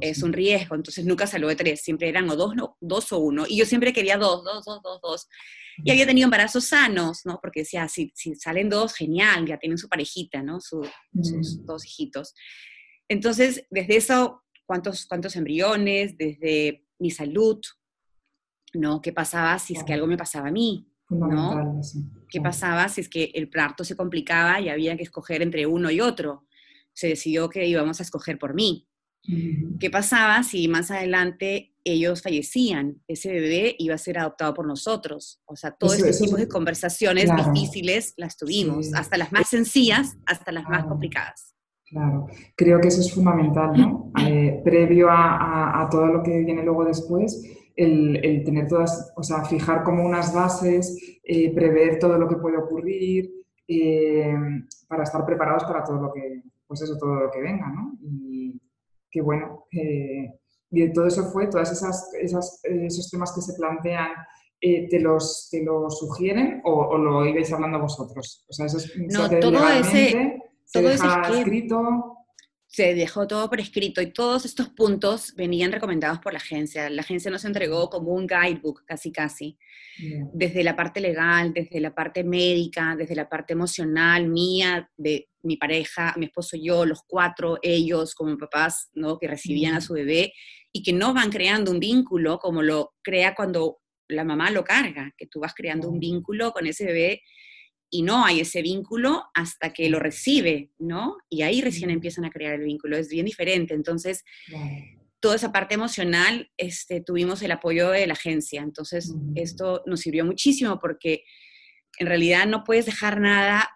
Es 0.00 0.22
un 0.22 0.32
riesgo, 0.32 0.76
entonces 0.76 1.04
nunca 1.04 1.26
salió 1.26 1.48
de 1.48 1.56
tres, 1.56 1.80
siempre 1.82 2.08
eran 2.08 2.30
o 2.30 2.36
dos, 2.36 2.54
no, 2.54 2.76
dos 2.80 3.12
o 3.12 3.18
uno, 3.18 3.44
y 3.48 3.56
yo 3.56 3.66
siempre 3.66 3.92
quería 3.92 4.16
dos, 4.16 4.44
dos, 4.44 4.64
dos, 4.64 4.80
dos, 4.82 5.00
dos. 5.02 5.28
Y 5.82 5.90
había 5.90 6.06
tenido 6.06 6.26
embarazos 6.26 6.66
sanos, 6.66 7.22
¿no? 7.24 7.38
Porque 7.40 7.60
decía, 7.60 7.88
si, 7.88 8.12
si 8.14 8.34
salen 8.34 8.68
dos, 8.68 8.94
genial, 8.94 9.46
ya 9.46 9.58
tienen 9.58 9.78
su 9.78 9.88
parejita, 9.88 10.42
¿no? 10.42 10.60
sus 10.60 10.88
dos 11.64 11.84
hijitos. 11.84 12.34
Entonces, 13.08 13.66
desde 13.70 13.96
eso, 13.96 14.42
¿cuántos, 14.66 15.06
cuántos 15.06 15.36
embriones? 15.36 16.16
Desde 16.16 16.86
mi 16.98 17.10
salud, 17.10 17.60
¿no? 18.72 19.00
¿Qué 19.00 19.12
pasaba 19.12 19.58
si 19.58 19.74
es 19.74 19.84
que 19.84 19.92
algo 19.92 20.06
me 20.06 20.16
pasaba 20.16 20.48
a 20.48 20.52
mí? 20.52 20.88
¿no? 21.10 21.80
¿Qué 22.28 22.40
pasaba 22.40 22.88
si 22.88 23.00
es 23.02 23.08
que 23.08 23.30
el 23.34 23.48
parto 23.48 23.84
se 23.84 23.96
complicaba 23.96 24.60
y 24.60 24.68
había 24.68 24.96
que 24.96 25.02
escoger 25.02 25.42
entre 25.42 25.66
uno 25.66 25.90
y 25.90 26.00
otro? 26.00 26.46
Se 26.92 27.08
decidió 27.08 27.48
que 27.48 27.66
íbamos 27.66 28.00
a 28.00 28.02
escoger 28.02 28.38
por 28.38 28.54
mí. 28.54 28.88
¿Qué 29.80 29.90
pasaba 29.90 30.42
si 30.42 30.68
más 30.68 30.90
adelante 30.90 31.73
ellos 31.84 32.22
fallecían? 32.22 33.02
Ese 33.06 33.30
bebé 33.30 33.76
iba 33.78 33.94
a 33.94 33.98
ser 33.98 34.18
adoptado 34.18 34.54
por 34.54 34.66
nosotros. 34.66 35.40
O 35.44 35.56
sea, 35.56 35.72
todo 35.72 35.94
este 35.94 36.24
tipo 36.24 36.36
de 36.36 36.48
conversaciones 36.48 37.30
difíciles 37.36 38.14
las 38.16 38.36
tuvimos, 38.36 38.92
hasta 38.94 39.16
las 39.16 39.32
más 39.32 39.48
sencillas, 39.48 40.16
hasta 40.26 40.52
las 40.52 40.64
más 40.64 40.84
complicadas. 40.86 41.54
Claro, 41.86 42.26
creo 42.56 42.80
que 42.80 42.88
eso 42.88 43.00
es 43.00 43.12
fundamental, 43.12 43.72
¿no? 43.76 44.10
Eh, 44.26 44.62
previo 44.64 45.10
a, 45.10 45.82
a, 45.82 45.90
todo 45.90 46.06
lo 46.06 46.22
que 46.22 46.38
viene 46.38 46.62
luego 46.62 46.84
después, 46.84 47.42
el, 47.76 48.42
tener 48.44 48.68
todas, 48.68 49.12
o 49.16 49.22
sea, 49.22 49.44
fijar 49.44 49.82
como 49.82 50.04
unas 50.04 50.32
bases, 50.32 50.96
eh, 51.22 51.52
prever 51.54 51.98
todo 51.98 52.16
lo 52.16 52.28
que 52.28 52.36
puede 52.36 52.56
ocurrir, 52.56 53.30
eh, 53.66 54.34
para 54.88 55.02
estar 55.02 55.26
preparados 55.26 55.64
para 55.64 55.82
todo 55.82 56.00
lo 56.00 56.12
que, 56.12 56.42
pues 56.66 56.80
eso, 56.82 56.96
todo 56.96 57.14
lo 57.16 57.30
que 57.30 57.40
venga, 57.40 57.68
¿no? 57.70 57.98
Y 58.00 58.60
qué 59.10 59.20
bueno. 59.20 59.66
Eh, 60.74 60.84
y 60.84 60.92
todo 60.92 61.06
eso 61.06 61.24
fue, 61.30 61.46
todas 61.48 61.72
esas, 61.72 62.10
esos 62.14 63.10
temas 63.10 63.32
que 63.32 63.40
se 63.40 63.54
plantean, 63.54 64.08
te, 64.60 64.98
los, 64.98 65.48
¿te 65.50 65.62
los 65.62 65.98
sugieren 65.98 66.62
o, 66.64 66.96
lo 66.96 67.26
ibais 67.26 67.52
hablando 67.52 67.80
vosotros? 67.80 68.44
O 68.48 68.52
sea, 68.52 68.66
eso 68.66 68.78
es, 68.78 68.92
no, 68.96 69.28
todo 69.28 69.68
ese, 69.68 70.42
todo 70.72 70.90
ese 70.90 71.06
escrito 71.30 72.13
se 72.74 72.92
dejó 72.96 73.28
todo 73.28 73.48
por 73.48 73.60
escrito 73.60 74.02
y 74.02 74.10
todos 74.10 74.44
estos 74.44 74.68
puntos 74.68 75.32
venían 75.36 75.70
recomendados 75.70 76.18
por 76.18 76.32
la 76.32 76.38
agencia. 76.38 76.90
La 76.90 77.02
agencia 77.02 77.30
nos 77.30 77.44
entregó 77.44 77.88
como 77.88 78.10
un 78.10 78.26
guidebook, 78.26 78.84
casi 78.84 79.12
casi, 79.12 79.56
desde 80.32 80.64
la 80.64 80.74
parte 80.74 81.00
legal, 81.00 81.52
desde 81.54 81.78
la 81.78 81.94
parte 81.94 82.24
médica, 82.24 82.96
desde 82.98 83.14
la 83.14 83.28
parte 83.28 83.52
emocional 83.52 84.26
mía, 84.26 84.90
de 84.96 85.28
mi 85.44 85.56
pareja, 85.56 86.14
mi 86.16 86.26
esposo 86.26 86.56
y 86.56 86.66
yo, 86.66 86.84
los 86.84 87.02
cuatro, 87.06 87.60
ellos 87.62 88.16
como 88.16 88.36
papás, 88.36 88.90
¿no? 88.94 89.20
Que 89.20 89.28
recibían 89.28 89.76
a 89.76 89.80
su 89.80 89.92
bebé 89.92 90.32
y 90.72 90.82
que 90.82 90.92
no 90.92 91.14
van 91.14 91.30
creando 91.30 91.70
un 91.70 91.78
vínculo 91.78 92.40
como 92.40 92.60
lo 92.60 92.94
crea 93.04 93.36
cuando 93.36 93.78
la 94.08 94.24
mamá 94.24 94.50
lo 94.50 94.64
carga, 94.64 95.12
que 95.16 95.28
tú 95.28 95.38
vas 95.38 95.54
creando 95.54 95.88
un 95.88 96.00
vínculo 96.00 96.50
con 96.50 96.66
ese 96.66 96.86
bebé 96.86 97.22
y 97.90 98.02
no 98.02 98.24
hay 98.24 98.40
ese 98.40 98.62
vínculo 98.62 99.24
hasta 99.34 99.72
que 99.72 99.88
lo 99.88 99.98
recibe, 99.98 100.70
¿no? 100.78 101.16
Y 101.28 101.42
ahí 101.42 101.60
recién 101.60 101.90
empiezan 101.90 102.24
a 102.24 102.30
crear 102.30 102.54
el 102.54 102.64
vínculo, 102.64 102.96
es 102.96 103.08
bien 103.08 103.26
diferente. 103.26 103.74
Entonces, 103.74 104.24
toda 105.20 105.36
esa 105.36 105.52
parte 105.52 105.74
emocional, 105.74 106.50
este, 106.56 107.00
tuvimos 107.00 107.42
el 107.42 107.52
apoyo 107.52 107.90
de 107.90 108.06
la 108.06 108.14
agencia. 108.14 108.62
Entonces, 108.62 109.14
esto 109.34 109.82
nos 109.86 110.00
sirvió 110.00 110.24
muchísimo 110.24 110.78
porque 110.80 111.24
en 111.98 112.06
realidad 112.06 112.46
no 112.46 112.64
puedes 112.64 112.86
dejar 112.86 113.20
nada 113.20 113.70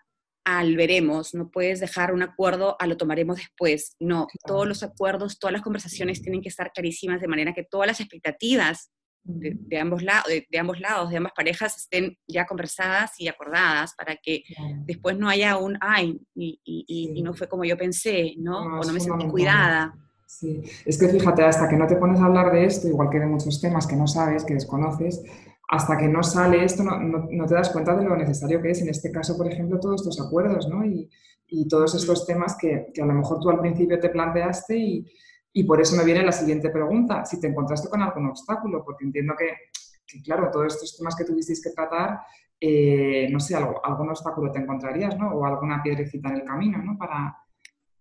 al 0.44 0.76
veremos, 0.76 1.34
no 1.34 1.50
puedes 1.50 1.78
dejar 1.78 2.12
un 2.12 2.22
acuerdo 2.22 2.76
a 2.80 2.86
lo 2.86 2.96
tomaremos 2.96 3.36
después. 3.36 3.96
No, 4.00 4.26
todos 4.46 4.66
los 4.66 4.82
acuerdos, 4.82 5.38
todas 5.38 5.52
las 5.52 5.62
conversaciones 5.62 6.22
tienen 6.22 6.40
que 6.40 6.48
estar 6.48 6.72
clarísimas 6.72 7.20
de 7.20 7.28
manera 7.28 7.52
que 7.52 7.64
todas 7.64 7.86
las 7.86 8.00
expectativas 8.00 8.90
de, 9.28 9.78
ambos 9.78 10.02
lados, 10.02 10.26
de, 10.26 10.58
ambos 10.58 10.80
lados, 10.80 11.10
de 11.10 11.18
ambas 11.18 11.32
parejas, 11.36 11.76
estén 11.76 12.16
ya 12.26 12.46
conversadas 12.46 13.12
y 13.18 13.28
acordadas 13.28 13.94
para 13.94 14.16
que 14.16 14.42
después 14.86 15.18
no 15.18 15.28
haya 15.28 15.58
un, 15.58 15.76
ay, 15.80 16.20
y, 16.34 16.60
y, 16.64 17.22
no 17.22 17.34
fue 17.34 17.48
como 17.48 17.64
yo 17.64 17.76
pensé, 17.76 18.34
¿no? 18.38 18.80
o 18.80 18.84
no 18.84 18.92
me 18.92 19.00
sentí 19.00 19.26
cuidada. 19.28 19.94
Sí, 20.26 20.62
es 20.84 20.98
que 20.98 21.08
fíjate, 21.08 21.42
hasta 21.42 21.68
que 21.68 21.76
no 21.76 21.86
te 21.86 21.96
pones 21.96 22.20
a 22.20 22.26
hablar 22.26 22.52
de 22.52 22.64
esto, 22.64 22.88
igual 22.88 23.08
que 23.10 23.18
de 23.18 23.26
muchos 23.26 23.60
temas 23.60 23.86
que 23.86 23.96
no 23.96 24.06
sabes, 24.06 24.44
que 24.44 24.54
desconoces, 24.54 25.22
hasta 25.68 25.96
que 25.98 26.08
no 26.08 26.22
sale 26.22 26.64
esto 26.64 26.82
no, 26.82 26.98
no, 26.98 27.46
te 27.46 27.54
das 27.54 27.70
cuenta 27.70 27.94
de 27.94 28.04
lo 28.04 28.16
necesario 28.16 28.60
que 28.62 28.70
es, 28.70 28.80
en 28.80 28.88
este 28.88 29.12
caso, 29.12 29.36
por 29.36 29.50
ejemplo, 29.50 29.78
todos 29.78 30.02
estos 30.02 30.20
acuerdos, 30.26 30.68
¿no? 30.68 30.84
Y, 30.84 31.10
y 31.46 31.68
todos 31.68 31.94
estos 31.94 32.26
temas 32.26 32.56
que, 32.58 32.88
que, 32.92 33.02
a 33.02 33.06
lo 33.06 33.14
mejor 33.14 33.40
tú 33.40 33.50
al 33.50 33.60
principio 33.60 33.98
te 33.98 34.08
planteaste 34.08 34.76
y, 34.76 35.06
y 35.52 35.64
por 35.64 35.80
eso 35.80 35.96
me 35.96 36.04
viene 36.04 36.22
la 36.22 36.32
siguiente 36.32 36.70
pregunta, 36.70 37.24
si 37.24 37.40
te 37.40 37.46
encontraste 37.46 37.88
con 37.88 38.02
algún 38.02 38.26
obstáculo, 38.26 38.84
porque 38.84 39.04
entiendo 39.04 39.34
que, 39.36 40.20
claro, 40.22 40.50
todos 40.52 40.74
estos 40.74 40.96
temas 40.96 41.16
que 41.16 41.24
tuvisteis 41.24 41.62
que 41.62 41.70
tratar, 41.70 42.20
eh, 42.60 43.28
no 43.30 43.40
sé, 43.40 43.54
algo, 43.54 43.84
algún 43.84 44.10
obstáculo 44.10 44.52
te 44.52 44.58
encontrarías, 44.58 45.16
¿no? 45.18 45.30
O 45.30 45.44
alguna 45.44 45.82
piedrecita 45.82 46.28
en 46.28 46.36
el 46.36 46.44
camino, 46.44 46.78
¿no? 46.78 46.98
Para 46.98 47.36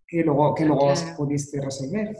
que 0.07 0.23
luego, 0.23 0.55
que 0.55 0.65
luego 0.65 0.93
pudiste 1.15 1.61
resolver. 1.61 2.15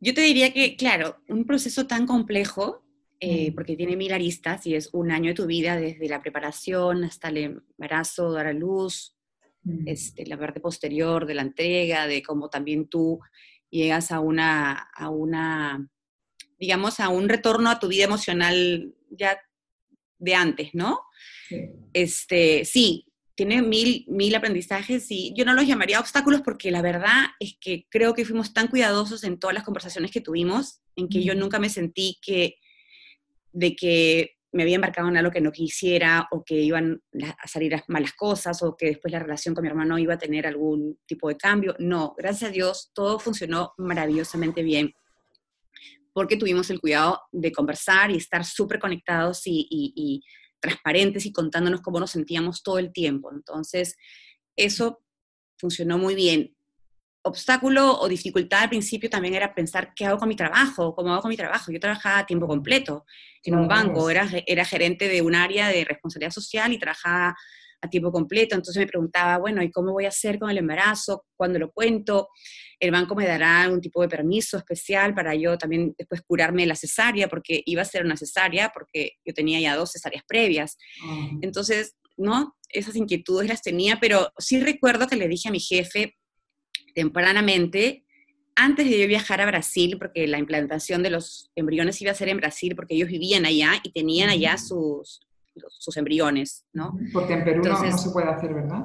Yo 0.00 0.12
te 0.12 0.20
diría 0.20 0.52
que, 0.52 0.76
claro, 0.76 1.16
un 1.28 1.46
proceso 1.46 1.86
tan 1.86 2.06
complejo, 2.06 2.84
eh, 3.20 3.50
mm. 3.50 3.54
porque 3.54 3.76
tiene 3.76 3.96
mil 3.96 4.12
aristas 4.12 4.66
y 4.66 4.74
es 4.74 4.90
un 4.92 5.10
año 5.10 5.30
de 5.30 5.34
tu 5.34 5.46
vida, 5.46 5.76
desde 5.76 6.08
la 6.08 6.20
preparación 6.20 7.04
hasta 7.04 7.28
el 7.28 7.62
embarazo, 7.78 8.30
dar 8.32 8.46
a 8.46 8.52
luz, 8.52 9.16
mm. 9.62 9.88
este, 9.88 10.26
la 10.26 10.38
parte 10.38 10.60
posterior 10.60 11.26
de 11.26 11.34
la 11.34 11.42
entrega, 11.42 12.06
de 12.06 12.22
cómo 12.22 12.50
también 12.50 12.86
tú 12.88 13.18
llegas 13.78 14.12
a 14.12 14.20
una, 14.20 14.72
a 14.94 15.08
una, 15.08 15.88
digamos, 16.58 17.00
a 17.00 17.08
un 17.08 17.28
retorno 17.28 17.70
a 17.70 17.78
tu 17.78 17.88
vida 17.88 18.04
emocional 18.04 18.94
ya 19.10 19.38
de 20.18 20.34
antes, 20.34 20.70
¿no? 20.74 21.00
Sí. 21.48 21.70
Este, 21.92 22.64
sí, 22.64 23.06
tiene 23.34 23.62
mil, 23.62 24.04
mil 24.08 24.34
aprendizajes 24.34 25.10
y 25.10 25.34
yo 25.36 25.44
no 25.44 25.54
los 25.54 25.66
llamaría 25.66 25.98
obstáculos 25.98 26.42
porque 26.42 26.70
la 26.70 26.82
verdad 26.82 27.26
es 27.40 27.56
que 27.60 27.86
creo 27.90 28.14
que 28.14 28.24
fuimos 28.24 28.54
tan 28.54 28.68
cuidadosos 28.68 29.24
en 29.24 29.38
todas 29.38 29.54
las 29.54 29.64
conversaciones 29.64 30.12
que 30.12 30.20
tuvimos, 30.20 30.80
en 30.94 31.08
que 31.08 31.24
yo 31.24 31.34
nunca 31.34 31.58
me 31.58 31.68
sentí 31.68 32.18
que, 32.22 32.56
de 33.52 33.74
que 33.74 34.33
me 34.54 34.62
había 34.62 34.76
embarcado 34.76 35.08
en 35.08 35.16
algo 35.16 35.32
que 35.32 35.40
no 35.40 35.50
quisiera 35.50 36.28
o 36.30 36.44
que 36.44 36.54
iban 36.54 37.02
a 37.38 37.48
salir 37.48 37.74
malas 37.88 38.12
cosas 38.12 38.62
o 38.62 38.76
que 38.76 38.86
después 38.86 39.10
la 39.10 39.18
relación 39.18 39.52
con 39.52 39.62
mi 39.62 39.68
hermano 39.68 39.98
iba 39.98 40.14
a 40.14 40.18
tener 40.18 40.46
algún 40.46 40.96
tipo 41.06 41.28
de 41.28 41.36
cambio. 41.36 41.74
No, 41.80 42.14
gracias 42.16 42.50
a 42.50 42.52
Dios 42.52 42.92
todo 42.94 43.18
funcionó 43.18 43.74
maravillosamente 43.78 44.62
bien. 44.62 44.94
porque 46.12 46.36
tuvimos 46.36 46.70
el 46.70 46.80
cuidado 46.80 47.20
de 47.32 47.50
conversar 47.50 48.12
y 48.12 48.16
estar 48.16 48.44
súper 48.44 48.78
conectados 48.78 49.42
y, 49.46 50.22
transparentes 50.60 51.26
y 51.26 51.32
contándonos 51.32 51.82
cómo 51.82 51.98
nos 51.98 52.12
sentíamos 52.12 52.62
todo 52.62 52.78
el 52.78 52.92
tiempo. 52.92 53.32
Entonces, 53.34 53.96
eso 54.56 55.00
funcionó 55.58 55.98
muy 55.98 56.14
bien. 56.14 56.53
Obstáculo 57.26 57.98
o 58.00 58.08
dificultad 58.08 58.64
al 58.64 58.68
principio 58.68 59.08
también 59.08 59.34
era 59.34 59.54
pensar 59.54 59.94
qué 59.94 60.04
hago 60.04 60.18
con 60.18 60.28
mi 60.28 60.36
trabajo, 60.36 60.94
cómo 60.94 61.12
hago 61.12 61.22
con 61.22 61.30
mi 61.30 61.36
trabajo. 61.36 61.72
Yo 61.72 61.80
trabajaba 61.80 62.18
a 62.18 62.26
tiempo 62.26 62.46
completo 62.46 63.06
en 63.42 63.54
un 63.54 63.66
banco, 63.66 64.10
era, 64.10 64.28
era 64.46 64.64
gerente 64.64 65.08
de 65.08 65.22
un 65.22 65.34
área 65.34 65.68
de 65.68 65.84
responsabilidad 65.84 66.32
social 66.32 66.72
y 66.72 66.78
trabajaba 66.78 67.34
a 67.80 67.88
tiempo 67.88 68.10
completo. 68.10 68.54
Entonces 68.54 68.80
me 68.80 68.86
preguntaba, 68.86 69.38
bueno, 69.38 69.62
¿y 69.62 69.70
cómo 69.70 69.92
voy 69.92 70.06
a 70.06 70.08
hacer 70.08 70.38
con 70.38 70.50
el 70.50 70.58
embarazo? 70.58 71.24
¿Cuándo 71.36 71.58
lo 71.58 71.70
cuento? 71.70 72.28
El 72.80 72.90
banco 72.90 73.14
me 73.14 73.26
dará 73.26 73.62
algún 73.62 73.80
tipo 73.80 74.02
de 74.02 74.08
permiso 74.08 74.56
especial 74.56 75.14
para 75.14 75.34
yo 75.34 75.56
también 75.56 75.94
después 75.96 76.22
curarme 76.26 76.66
la 76.66 76.76
cesárea, 76.76 77.28
porque 77.28 77.62
iba 77.66 77.82
a 77.82 77.86
ser 77.86 78.04
una 78.04 78.16
cesárea, 78.16 78.70
porque 78.70 79.12
yo 79.24 79.32
tenía 79.32 79.60
ya 79.60 79.76
dos 79.76 79.92
cesáreas 79.92 80.24
previas. 80.26 80.76
Entonces, 81.40 81.96
¿no? 82.16 82.56
Esas 82.68 82.96
inquietudes 82.96 83.48
las 83.48 83.62
tenía, 83.62 83.98
pero 84.00 84.32
sí 84.38 84.60
recuerdo 84.60 85.06
que 85.06 85.16
le 85.16 85.28
dije 85.28 85.48
a 85.48 85.52
mi 85.52 85.60
jefe 85.60 86.16
tempranamente, 86.94 88.04
antes 88.56 88.88
de 88.88 89.00
yo 89.00 89.08
viajar 89.08 89.40
a 89.40 89.46
Brasil, 89.46 89.96
porque 89.98 90.26
la 90.26 90.38
implantación 90.38 91.02
de 91.02 91.10
los 91.10 91.50
embriones 91.56 92.00
iba 92.00 92.12
a 92.12 92.14
ser 92.14 92.28
en 92.28 92.36
Brasil, 92.36 92.74
porque 92.76 92.94
ellos 92.94 93.08
vivían 93.08 93.46
allá 93.46 93.72
y 93.82 93.90
tenían 93.90 94.30
allá 94.30 94.56
sus, 94.56 95.20
sus 95.70 95.96
embriones, 95.96 96.64
¿no? 96.72 96.98
Porque 97.12 97.34
en 97.34 97.44
Perú 97.44 97.62
no, 97.64 97.98
se 97.98 98.10
puede 98.10 98.28
hacer, 98.28 98.54
¿verdad? 98.54 98.84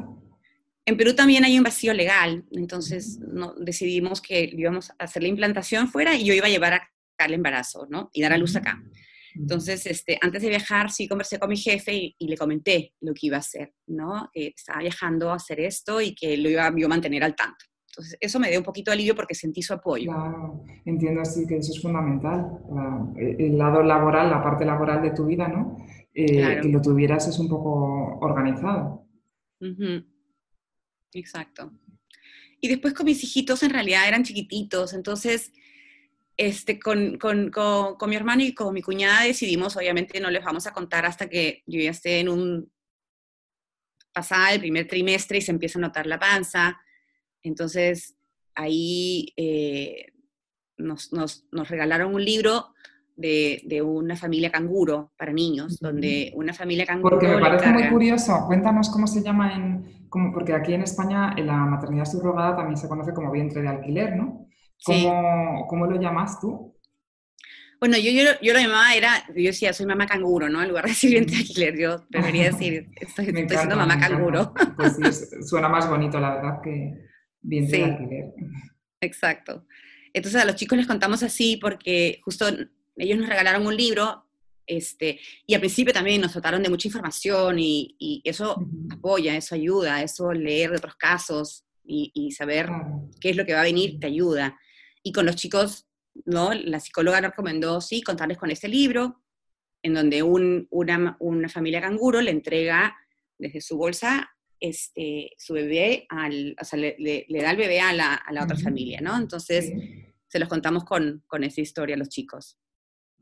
En 0.86 0.98
Perú 0.98 1.14
también 1.14 1.46
hay 1.46 1.58
un 1.58 1.64
vacío 1.64 1.94
legal, 1.94 2.46
entonces 2.52 3.20
no, 3.20 3.54
decidimos 3.60 4.22
que 4.22 4.50
íbamos 4.52 4.90
a 4.90 4.96
hacer 5.00 5.22
la 5.22 5.30
implantación 5.30 5.88
fuera 5.88 6.16
y 6.16 6.26
yo 6.26 6.34
iba 6.34 6.48
a 6.48 6.50
llevar 6.50 6.74
acá 6.74 6.90
el 7.26 7.34
embarazo, 7.34 7.86
¿no? 7.90 8.10
Y 8.12 8.22
dar 8.22 8.34
a 8.34 8.38
luz 8.38 8.56
acá. 8.56 8.82
Entonces, 9.36 9.86
este, 9.86 10.18
antes 10.22 10.42
de 10.42 10.50
viajar, 10.50 10.90
sí 10.90 11.08
conversé 11.08 11.38
con 11.38 11.50
mi 11.50 11.58
jefe 11.58 12.16
y, 12.18 12.28
le 12.28 12.36
comenté 12.36 12.94
lo 13.02 13.14
que 13.14 13.28
iba 13.28 13.38
a 13.38 13.42
hacer, 13.42 13.74
¿no? 13.88 14.30
Que 14.34 14.48
estaba 14.56 14.80
viajando 14.80 15.32
a 15.32 15.36
hacer 15.36 15.60
esto 15.60 16.02
y 16.02 16.16
que 16.16 16.36
lo 16.38 16.50
iba 16.50 16.66
a 16.66 16.72
mantener 16.72 17.24
al 17.24 17.36
tanto. 17.36 17.66
Entonces, 17.90 18.18
eso 18.22 18.40
me 18.40 18.50
dio 18.50 18.60
un 18.60 18.66
poquito 18.66 18.92
de 18.92 18.96
alivio 18.96 19.16
porque 19.16 19.36
sentí 19.36 19.62
su 19.62 19.74
apoyo. 19.74 20.12
Claro, 20.12 20.64
entiendo 20.86 21.22
así 21.22 21.46
que 21.48 21.58
eso 21.58 21.74
es 21.74 21.82
fundamental. 21.82 22.60
el 23.18 23.58
lado 23.58 23.84
laboral, 23.84 24.30
la 24.30 24.44
parte 24.44 24.66
laboral 24.66 25.02
de 25.02 25.12
tu 25.12 25.26
vida, 25.26 25.48
¿no? 25.48 25.78
Eh, 26.14 26.60
que 26.62 26.70
lo 26.70 26.82
tuvieras 26.82 27.28
es 27.28 27.40
un 27.40 27.50
poco 27.50 28.20
organizado. 28.22 29.06
Exacto. 31.14 31.72
Y 32.62 32.68
después 32.68 32.94
con 32.94 33.06
mis 33.06 33.24
hijitos 33.24 33.64
en 33.64 33.72
realidad 33.72 34.08
eran 34.08 34.24
chiquititos, 34.24 34.94
entonces 34.94 35.52
este, 36.36 36.80
con, 36.80 37.18
con, 37.18 37.52
con, 37.52 38.10
mi 38.10 38.16
hermano 38.16 38.44
y 38.44 38.54
con 38.54 38.74
mi 38.74 38.82
cuñada 38.82 39.24
decidimos, 39.24 39.76
obviamente 39.76 40.20
no 40.20 40.30
les 40.30 40.44
vamos 40.44 40.68
a 40.68 40.74
contar 40.74 41.06
hasta 41.06 41.30
que 41.30 41.64
yo 41.66 41.80
ya 41.80 41.92
esté 41.92 42.20
en 42.20 42.30
un 42.30 42.72
pasada 44.14 44.54
el 44.54 44.60
primer 44.60 44.88
trimestre 44.88 45.38
y 45.38 45.42
se 45.42 45.52
empieza 45.52 45.80
a 45.80 45.82
notar 45.82 46.08
la 46.08 46.20
panza. 46.20 46.80
Entonces 47.44 48.16
ahí 48.56 49.34
eh, 49.38 50.08
nos, 50.78 51.14
nos, 51.14 51.46
nos 51.52 51.70
regalaron 51.70 52.14
un 52.14 52.24
libro 52.24 52.74
de, 53.20 53.82
una 53.82 54.16
familia 54.16 54.52
canguro 54.52 55.12
para 55.18 55.34
niños, 55.34 55.80
donde 55.80 56.32
una 56.36 56.54
familia 56.54 56.86
canguro... 56.86 57.18
Porque 57.18 57.28
me 57.28 57.40
parece 57.40 57.70
muy 57.72 57.90
curioso, 57.90 58.46
cuéntanos 58.48 58.90
cómo 58.90 59.08
se 59.08 59.22
llama 59.22 59.54
en... 59.56 60.00
Como, 60.10 60.34
porque 60.34 60.54
aquí 60.54 60.74
en 60.74 60.82
España 60.82 61.36
la 61.38 61.58
maternidad 61.66 62.06
subrogada 62.06 62.56
también 62.56 62.78
se 62.78 62.88
conoce 62.88 63.14
como 63.14 63.32
vientre 63.32 63.62
de 63.62 63.68
alquiler, 63.68 64.16
¿no? 64.16 64.48
¿Cómo, 64.84 65.68
¿cómo 65.68 65.86
lo 65.86 66.02
llamas 66.02 66.40
tú? 66.40 66.76
Bueno, 67.80 67.96
yo, 67.98 68.12
yo, 68.12 68.24
yo, 68.42 68.54
lo 68.54 68.60
llamaba, 68.60 68.94
era, 68.96 69.24
yo 69.30 69.44
decía, 69.44 69.72
soy 69.72 69.86
mamá 69.86 70.08
canguro, 70.08 70.50
¿no? 70.50 70.64
En 70.64 70.70
lugar 70.70 70.86
de 70.86 70.92
decir 70.92 71.12
vientre 71.12 71.36
de 71.36 71.42
alquiler, 71.42 71.78
yo 71.78 72.06
debería 72.10 72.46
decir, 72.46 72.90
estoy, 72.96 73.26
siendo 73.26 73.76
mamá 73.76 74.00
canguro. 74.00 74.54
Pues 74.76 74.96
sí, 74.96 75.44
suena 75.48 75.70
más 75.70 75.88
bonito, 75.88 76.20
la 76.20 76.36
verdad, 76.36 76.62
que 76.62 77.09
vientre 77.42 77.78
de 77.80 77.84
alquiler. 77.86 78.26
Exacto. 79.02 79.66
Entonces 80.14 80.42
a 80.42 80.46
los 80.46 80.56
chicos 80.56 80.78
les 80.78 80.88
contamos 80.88 81.24
así 81.24 81.58
porque 81.58 82.20
justo 82.24 82.48
ellos 82.96 83.18
nos 83.18 83.30
regalaron 83.30 83.66
un 83.66 83.76
libro 83.76 84.26
este, 84.70 85.20
y 85.48 85.56
al 85.56 85.62
principio 85.62 85.92
también 85.92 86.22
nos 86.22 86.32
trataron 86.32 86.62
de 86.62 86.70
mucha 86.70 86.88
información 86.88 87.58
y, 87.58 88.22
eso 88.24 88.56
apoya, 88.92 89.36
eso 89.36 89.56
ayuda, 89.56 90.04
eso 90.04 90.32
leer 90.32 90.70
de 90.70 90.78
otros 90.78 90.96
casos 90.96 91.66
y, 91.84 92.32
saber 92.32 92.70
qué 93.20 93.32
es 93.32 93.36
lo 93.36 93.46
que 93.46 93.54
va 93.54 93.62
a 93.62 93.64
venir 93.64 94.00
te 94.00 94.06
ayuda. 94.06 94.60
Y 95.02 95.12
con 95.12 95.26
los 95.26 95.36
chicos, 95.36 95.88
¿no? 96.26 96.54
La 96.54 96.80
psicóloga 96.80 97.20
nos 97.20 97.32
recomendó, 97.32 97.82
sí, 97.82 98.04
contarles 98.04 98.38
con 98.38 98.52
este 98.52 98.68
libro, 98.68 99.24
en 99.82 99.96
donde 99.96 100.22
un, 100.22 100.68
una, 100.70 101.18
una, 101.20 101.50
familia 101.50 101.82
canguro 101.82 102.22
le 102.22 102.30
entrega 102.30 102.96
desde 103.40 103.62
su 103.62 103.76
bolsa 103.76 104.30
este, 104.60 105.32
su 105.38 105.54
bebé, 105.54 106.06
al, 106.10 106.56
o 106.62 106.66
sea, 106.66 106.80
le, 106.80 106.96
le, 106.98 107.42
da 107.42 107.52
el 107.52 107.58
bebé 107.58 107.82
a 107.82 107.94
la, 107.94 108.14
a 108.16 108.32
la 108.34 108.44
otra 108.44 108.58
familia, 108.58 109.02
¿no? 109.02 109.18
Entonces, 109.18 109.72
se 110.28 110.40
los 110.40 110.50
contamos 110.50 110.84
con, 110.86 111.24
con 111.28 111.44
esa 111.44 111.62
historia 111.62 111.96
a 111.96 112.00
los 112.00 112.10
chicos. 112.10 112.58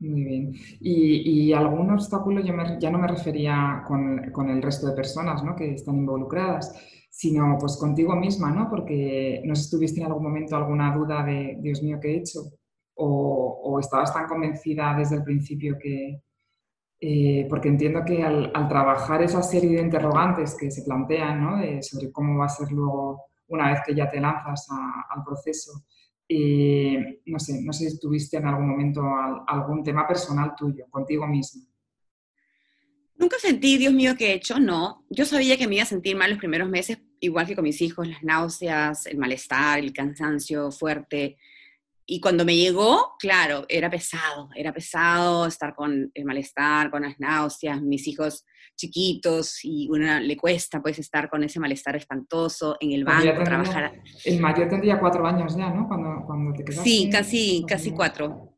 Muy 0.00 0.22
bien. 0.22 0.54
¿Y, 0.80 1.52
algún 1.52 1.90
obstáculo, 1.90 2.40
yo 2.40 2.54
ya 2.78 2.90
no 2.90 2.98
me 2.98 3.08
refería 3.08 3.82
con, 3.86 4.50
el 4.50 4.62
resto 4.62 4.86
de 4.86 4.94
personas 4.94 5.42
¿no? 5.42 5.56
que 5.56 5.74
están 5.74 5.96
involucradas, 5.96 6.72
sino 7.10 7.56
pues 7.58 7.76
contigo 7.76 8.14
misma, 8.14 8.52
¿no? 8.52 8.68
Porque 8.70 9.42
no 9.44 9.56
sé 9.56 9.64
si 9.64 9.70
tuviste 9.70 10.00
en 10.00 10.06
algún 10.06 10.22
momento 10.22 10.54
alguna 10.56 10.94
duda 10.94 11.24
de, 11.24 11.58
Dios 11.60 11.82
mío, 11.82 11.98
¿qué 12.00 12.12
he 12.12 12.18
hecho? 12.18 12.42
O, 12.94 13.78
estabas 13.80 14.12
tan 14.12 14.26
convencida 14.26 14.94
desde 14.96 15.16
el 15.16 15.24
principio 15.24 15.76
que... 15.80 16.20
Eh, 17.00 17.46
porque 17.48 17.68
entiendo 17.68 18.04
que 18.04 18.22
al, 18.22 18.50
trabajar 18.68 19.22
esa 19.22 19.42
serie 19.42 19.76
de 19.76 19.82
interrogantes 19.82 20.56
que 20.56 20.70
se 20.70 20.82
plantean 20.82 21.40
¿no? 21.40 21.82
sobre 21.82 22.10
cómo 22.10 22.38
va 22.38 22.46
a 22.46 22.48
ser 22.48 22.72
luego 22.72 23.22
una 23.48 23.70
vez 23.70 23.80
que 23.86 23.94
ya 23.94 24.10
te 24.10 24.20
lanzas 24.20 24.66
al 24.70 25.24
proceso, 25.24 25.84
y 26.30 26.98
no 27.24 27.38
sé, 27.38 27.62
no 27.62 27.72
sé 27.72 27.88
si 27.88 27.98
tuviste 27.98 28.36
en 28.36 28.46
algún 28.46 28.68
momento 28.68 29.02
algún 29.46 29.82
tema 29.82 30.06
personal 30.06 30.54
tuyo, 30.54 30.84
contigo 30.90 31.26
mismo. 31.26 31.62
Nunca 33.16 33.36
sentí, 33.40 33.78
Dios 33.78 33.92
mío, 33.94 34.14
¿qué 34.16 34.30
he 34.30 34.34
hecho? 34.34 34.60
No. 34.60 35.04
Yo 35.08 35.24
sabía 35.24 35.56
que 35.56 35.66
me 35.66 35.76
iba 35.76 35.84
a 35.84 35.86
sentir 35.86 36.16
mal 36.16 36.30
los 36.30 36.38
primeros 36.38 36.68
meses, 36.68 36.98
igual 37.18 37.46
que 37.46 37.56
con 37.56 37.64
mis 37.64 37.80
hijos, 37.80 38.06
las 38.06 38.22
náuseas, 38.22 39.06
el 39.06 39.16
malestar, 39.16 39.78
el 39.80 39.92
cansancio 39.92 40.70
fuerte. 40.70 41.36
Y 42.10 42.20
cuando 42.20 42.46
me 42.46 42.56
llegó, 42.56 43.16
claro, 43.18 43.66
era 43.68 43.90
pesado, 43.90 44.48
era 44.54 44.72
pesado 44.72 45.46
estar 45.46 45.74
con 45.74 46.10
el 46.14 46.24
malestar, 46.24 46.90
con 46.90 47.02
las 47.02 47.20
náuseas, 47.20 47.82
mis 47.82 48.08
hijos 48.08 48.46
chiquitos 48.74 49.62
y 49.62 49.90
una 49.90 50.18
le 50.18 50.34
cuesta 50.34 50.80
pues 50.80 50.98
estar 50.98 51.28
con 51.28 51.44
ese 51.44 51.60
malestar 51.60 51.96
espantoso 51.96 52.78
en 52.80 52.92
el 52.92 53.04
banco, 53.04 53.44
trabajar. 53.44 53.92
El 54.24 54.40
mayor 54.40 54.70
tendría 54.70 54.98
cuatro 54.98 55.26
años 55.26 55.54
ya, 55.54 55.68
¿no? 55.68 55.86
Cuando, 55.86 56.24
cuando 56.24 56.56
te 56.56 56.64
quedaste. 56.64 56.88
Sí, 56.88 57.10
casi, 57.12 57.64
casi 57.68 57.90
cuatro. 57.90 58.56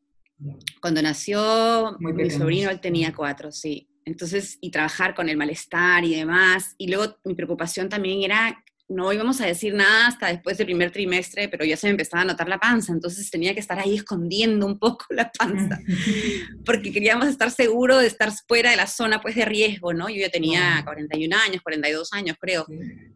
Cuando 0.81 1.01
nació 1.01 1.97
mi 1.99 2.29
sobrino, 2.29 2.69
él 2.69 2.79
tenía 2.79 3.13
cuatro, 3.13 3.51
sí. 3.51 3.89
Entonces, 4.05 4.59
y 4.61 4.71
trabajar 4.71 5.13
con 5.13 5.27
el 5.27 5.35
malestar 5.35 6.05
y 6.05 6.15
demás. 6.15 6.73
Y 6.77 6.87
luego 6.87 7.17
mi 7.25 7.35
preocupación 7.35 7.89
también 7.89 8.23
era 8.23 8.63
no 8.91 9.11
íbamos 9.13 9.39
a 9.41 9.45
decir 9.45 9.73
nada 9.73 10.07
hasta 10.07 10.27
después 10.27 10.57
del 10.57 10.67
primer 10.67 10.91
trimestre, 10.91 11.47
pero 11.47 11.65
ya 11.65 11.77
se 11.77 11.87
me 11.87 11.91
empezaba 11.91 12.23
a 12.23 12.25
notar 12.25 12.49
la 12.49 12.59
panza, 12.59 12.91
entonces 12.91 13.31
tenía 13.31 13.53
que 13.53 13.59
estar 13.61 13.79
ahí 13.79 13.95
escondiendo 13.95 14.65
un 14.65 14.77
poco 14.77 15.05
la 15.09 15.31
panza, 15.31 15.79
porque 16.65 16.91
queríamos 16.91 17.27
estar 17.27 17.49
seguros 17.51 18.01
de 18.01 18.07
estar 18.07 18.31
fuera 18.47 18.71
de 18.71 18.77
la 18.77 18.87
zona 18.87 19.21
pues 19.21 19.35
de 19.35 19.45
riesgo, 19.45 19.93
¿no? 19.93 20.09
Yo 20.09 20.17
ya 20.17 20.29
tenía 20.29 20.81
41 20.83 21.35
años, 21.35 21.61
42 21.61 22.13
años 22.13 22.37
creo, 22.39 22.65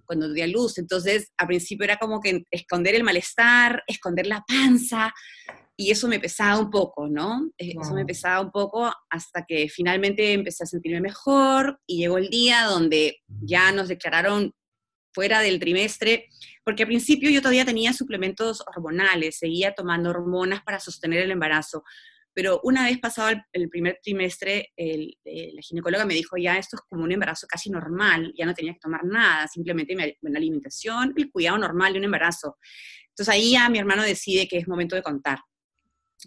cuando 0.06 0.32
di 0.32 0.42
a 0.42 0.48
luz, 0.48 0.78
entonces 0.78 1.32
al 1.38 1.48
principio 1.48 1.84
era 1.84 1.98
como 1.98 2.22
que 2.22 2.44
esconder 2.52 2.96
el 2.96 3.04
malestar, 3.04 3.84
esconder 3.88 4.28
la 4.28 4.44
panza, 4.48 5.14
y 5.78 5.92
eso 5.92 6.08
me 6.08 6.20
pesaba 6.20 6.58
un 6.58 6.70
poco, 6.72 7.08
¿no? 7.10 7.52
Eh, 7.58 7.76
eso 7.82 7.94
me 7.94 8.06
pesaba 8.06 8.40
un 8.40 8.52
poco 8.52 8.92
hasta 9.10 9.46
que 9.46 9.68
finalmente 9.68 10.32
empecé 10.32 10.64
a 10.64 10.68
sentirme 10.68 11.02
mejor 11.02 11.80
y 11.86 11.98
llegó 11.98 12.18
el 12.18 12.30
día 12.30 12.64
donde 12.64 13.18
ya 13.28 13.74
nos 13.74 13.90
declararon 13.90 14.54
fuera 15.16 15.40
del 15.40 15.60
trimestre, 15.60 16.28
porque 16.66 16.84
al 16.84 16.88
principio 16.88 17.30
yo 17.30 17.42
todavía 17.42 17.66
tenía 17.66 17.94
suplementos 17.94 18.62
hormonales, 18.68 19.38
seguía 19.38 19.74
tomando 19.74 20.10
hormonas 20.10 20.62
para 20.62 20.82
sostener 20.82 21.22
el 21.22 21.32
embarazo, 21.32 21.84
pero 22.34 22.60
una 22.64 22.84
vez 22.84 23.00
pasado 23.00 23.30
el, 23.54 23.70
primer 23.70 23.98
trimestre, 24.04 24.74
el, 24.76 25.18
eh, 25.24 25.52
la 25.54 25.62
ginecóloga 25.62 26.06
me 26.06 26.14
dijo, 26.14 26.36
ya 26.36 26.58
esto 26.58 26.76
es 26.76 26.82
como 26.90 27.06
un 27.06 27.14
embarazo 27.14 27.48
casi 27.48 27.70
normal, 27.70 28.34
ya 28.38 28.46
no 28.46 28.54
tenía 28.54 28.74
que 28.74 28.80
tomar 28.80 29.06
nada, 29.06 29.48
simplemente 29.48 29.96
una 30.22 30.38
alimentación, 30.38 31.14
el 31.16 31.32
cuidado 31.32 31.58
normal 31.58 31.94
de 31.94 32.00
un 32.00 32.06
embarazo. 32.06 32.58
Entonces 33.08 33.34
ahí 33.34 33.52
ya 33.54 33.70
mi 33.70 33.80
hermano 33.80 34.04
decide 34.04 34.50
que 34.50 34.58
es 34.58 34.68
momento 34.68 34.98
de 34.98 35.02
contar. 35.02 35.40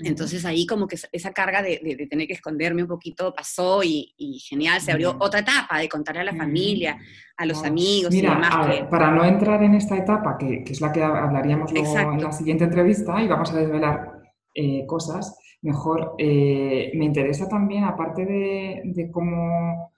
Entonces 0.00 0.44
ahí 0.44 0.66
como 0.66 0.87
que 0.87 0.96
esa 1.12 1.32
carga 1.32 1.62
de, 1.62 2.06
tener 2.08 2.26
que 2.26 2.34
esconderme 2.34 2.82
un 2.82 2.88
poquito 2.88 3.34
pasó 3.34 3.82
y, 3.82 4.14
genial, 4.48 4.80
se 4.80 4.92
abrió 4.92 5.16
otra 5.18 5.40
etapa 5.40 5.78
de 5.78 5.88
contarle 5.88 6.20
a 6.22 6.24
la 6.24 6.34
familia, 6.34 6.98
a 7.37 7.46
los 7.46 7.64
amigos 7.64 8.14
y 8.14 8.20
demás. 8.20 8.87
Para 8.90 9.11
no 9.11 9.24
entrar 9.24 9.62
en 9.62 9.74
esta 9.74 9.96
etapa, 9.96 10.37
que, 10.38 10.64
es 10.66 10.80
la 10.80 10.92
que 10.92 11.02
hablaríamos 11.02 11.72
luego 11.72 12.12
en 12.12 12.22
la 12.22 12.32
siguiente 12.32 12.64
entrevista 12.64 13.20
y 13.22 13.28
vamos 13.28 13.52
a 13.52 13.56
desvelar 13.56 14.22
eh, 14.54 14.87
cosas, 14.87 15.38
mejor. 15.62 16.14
Eh, 16.18 16.92
me 16.94 17.04
interesa 17.04 17.48
también, 17.48 17.84
aparte 17.84 18.24
de, 18.24 19.11
cómo, 19.12 19.92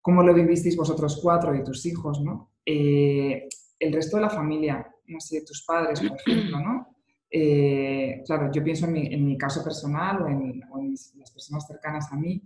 cómo, 0.00 0.22
lo 0.22 0.34
vivisteis 0.34 0.76
vosotros 0.76 1.20
cuatro 1.22 1.54
y 1.54 1.64
tus 1.64 1.84
hijos, 1.86 2.20
¿no? 2.20 2.52
Eh, 2.64 3.48
el 3.78 3.92
resto 3.92 4.16
de 4.16 4.22
la 4.22 4.30
familia, 4.30 4.86
no 5.06 5.20
sé, 5.20 5.44
tus 5.44 5.64
padres, 5.64 6.00
por 6.00 6.18
ejemplo, 6.18 6.60
¿no? 6.60 6.88
Eh, 8.08 8.22
claro, 8.24 8.50
yo 8.52 8.62
pienso 8.62 8.86
en 8.86 9.24
mi, 9.24 9.38
caso 9.38 9.62
personal 9.62 10.22
o 10.22 10.28
en, 10.28 10.60
las 11.16 11.30
personas 11.30 11.66
cercanas 11.66 12.12
a 12.12 12.16
mí, 12.16 12.42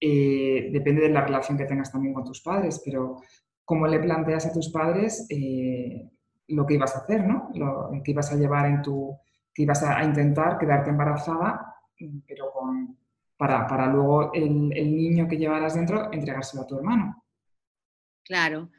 depende 0.00 1.02
de 1.02 1.08
la 1.08 1.22
relación 1.22 1.56
que 1.56 1.64
tengas 1.64 1.90
también 1.90 2.14
con 2.14 2.24
tus 2.24 2.40
padres, 2.40 2.82
pero 2.84 3.22
cómo 3.64 3.86
le 3.86 3.98
planteas 3.98 4.46
a 4.46 4.52
tus 4.52 4.70
padres 4.70 5.26
lo 6.48 6.66
que 6.66 6.74
ibas 6.74 6.94
a 6.94 7.00
hacer, 7.00 7.26
¿no? 7.26 7.50
Lo 7.54 7.90
que 8.04 8.10
ibas 8.10 8.32
a 8.32 8.36
llevar 8.36 8.66
en 8.66 8.82
tu, 8.82 9.18
que 9.56 9.62
ibas 9.62 9.82
a, 9.82 10.04
intentar 10.04 10.58
quedarte 10.58 10.90
embarazada, 10.90 11.74
pero 12.26 12.52
para, 13.38 13.66
para 13.66 13.86
luego 13.86 14.32
el, 14.34 14.70
el, 14.76 14.94
niño 14.94 15.26
que 15.26 15.38
llevaras 15.38 15.74
dentro 15.74 16.12
entregárselo 16.12 16.62
a 16.62 16.66
tu 16.66 16.76
hermano. 16.76 17.24
Claro. 18.22 18.70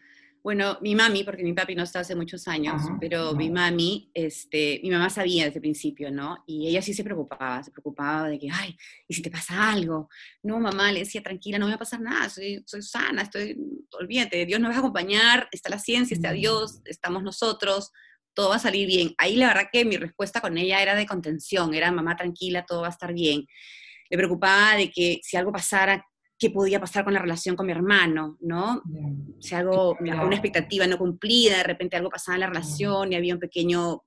Bueno, 0.48 0.78
mi 0.80 0.96
mami, 0.96 1.26
porque 1.26 1.44
mi 1.44 1.52
papi 1.52 1.76
no 1.76 1.84
está 1.84 2.00
hace 2.00 2.16
muchos 2.16 2.48
años, 2.48 2.82
pero 3.02 3.34
mi 3.34 3.50
mami, 3.50 4.10
este, 4.14 4.80
mi 4.82 4.90
mamá 4.90 5.10
sabía 5.10 5.44
desde 5.44 5.58
el 5.58 5.62
principio, 5.62 6.10
¿no? 6.10 6.42
Y 6.48 6.70
ella 6.70 6.82
sí 6.82 6.94
se 6.94 7.04
preocupaba, 7.04 7.62
se 7.62 7.70
preocupaba 7.70 8.30
de 8.30 8.40
que, 8.40 8.48
ay, 8.50 8.78
¿y 9.10 9.14
si 9.14 9.22
te 9.22 9.30
pasa 9.30 9.70
algo? 9.70 10.08
No, 10.44 10.58
mamá, 10.58 10.90
le 10.94 11.00
decía, 11.00 11.22
tranquila, 11.22 11.60
no 11.60 11.66
me 11.66 11.72
va 11.72 11.76
a 11.76 11.80
pasar 11.80 12.00
nada, 12.00 12.30
soy, 12.30 12.64
soy 12.66 12.82
sana, 12.82 13.24
estoy, 13.24 13.58
olvídate, 13.92 14.46
Dios 14.46 14.62
nos 14.62 14.72
va 14.72 14.76
a 14.78 14.80
acompañar, 14.80 15.50
está 15.52 15.70
la 15.70 15.80
ciencia, 15.80 16.16
está 16.16 16.32
Dios, 16.32 16.80
estamos 16.86 17.24
nosotros, 17.24 17.92
todo 18.34 18.48
va 18.48 18.56
a 18.56 18.60
salir 18.60 18.88
bien. 18.88 19.16
Ahí 19.18 19.36
la 19.36 19.48
verdad 19.48 19.68
que 19.70 19.84
mi 19.84 19.98
respuesta 19.98 20.40
con 20.40 20.58
ella 20.58 20.82
era 20.82 20.96
de 20.96 21.06
contención, 21.06 21.74
era, 21.74 21.92
mamá, 21.92 22.16
tranquila, 22.16 22.66
todo 22.66 22.84
va 22.84 22.88
a 22.88 22.92
estar 22.92 23.14
bien. 23.14 23.46
Le 24.10 24.16
preocupaba 24.16 24.78
de 24.78 24.92
que 24.92 25.20
si 25.24 25.36
algo 25.36 25.52
pasara, 25.52 26.06
qué 26.40 26.52
podía 26.52 26.80
pasar 26.80 27.04
con 27.04 27.14
la 27.14 27.22
relación 27.22 27.56
con 27.56 27.66
mi 27.66 27.72
hermano, 27.72 28.38
¿no? 28.42 28.84
Si 29.40 29.56
algo, 29.56 29.98
una 30.00 30.36
expectativa 30.36 30.86
no 30.86 30.98
cumplida, 30.98 31.58
de 31.58 31.64
repente 31.64 31.98
algo 31.98 32.10
pasaba 32.10 32.36
en 32.36 32.42
la 32.42 32.48
relación 32.48 33.12
y 33.12 33.16
había 33.16 33.34
un 33.34 33.40
pequeño, 33.40 34.04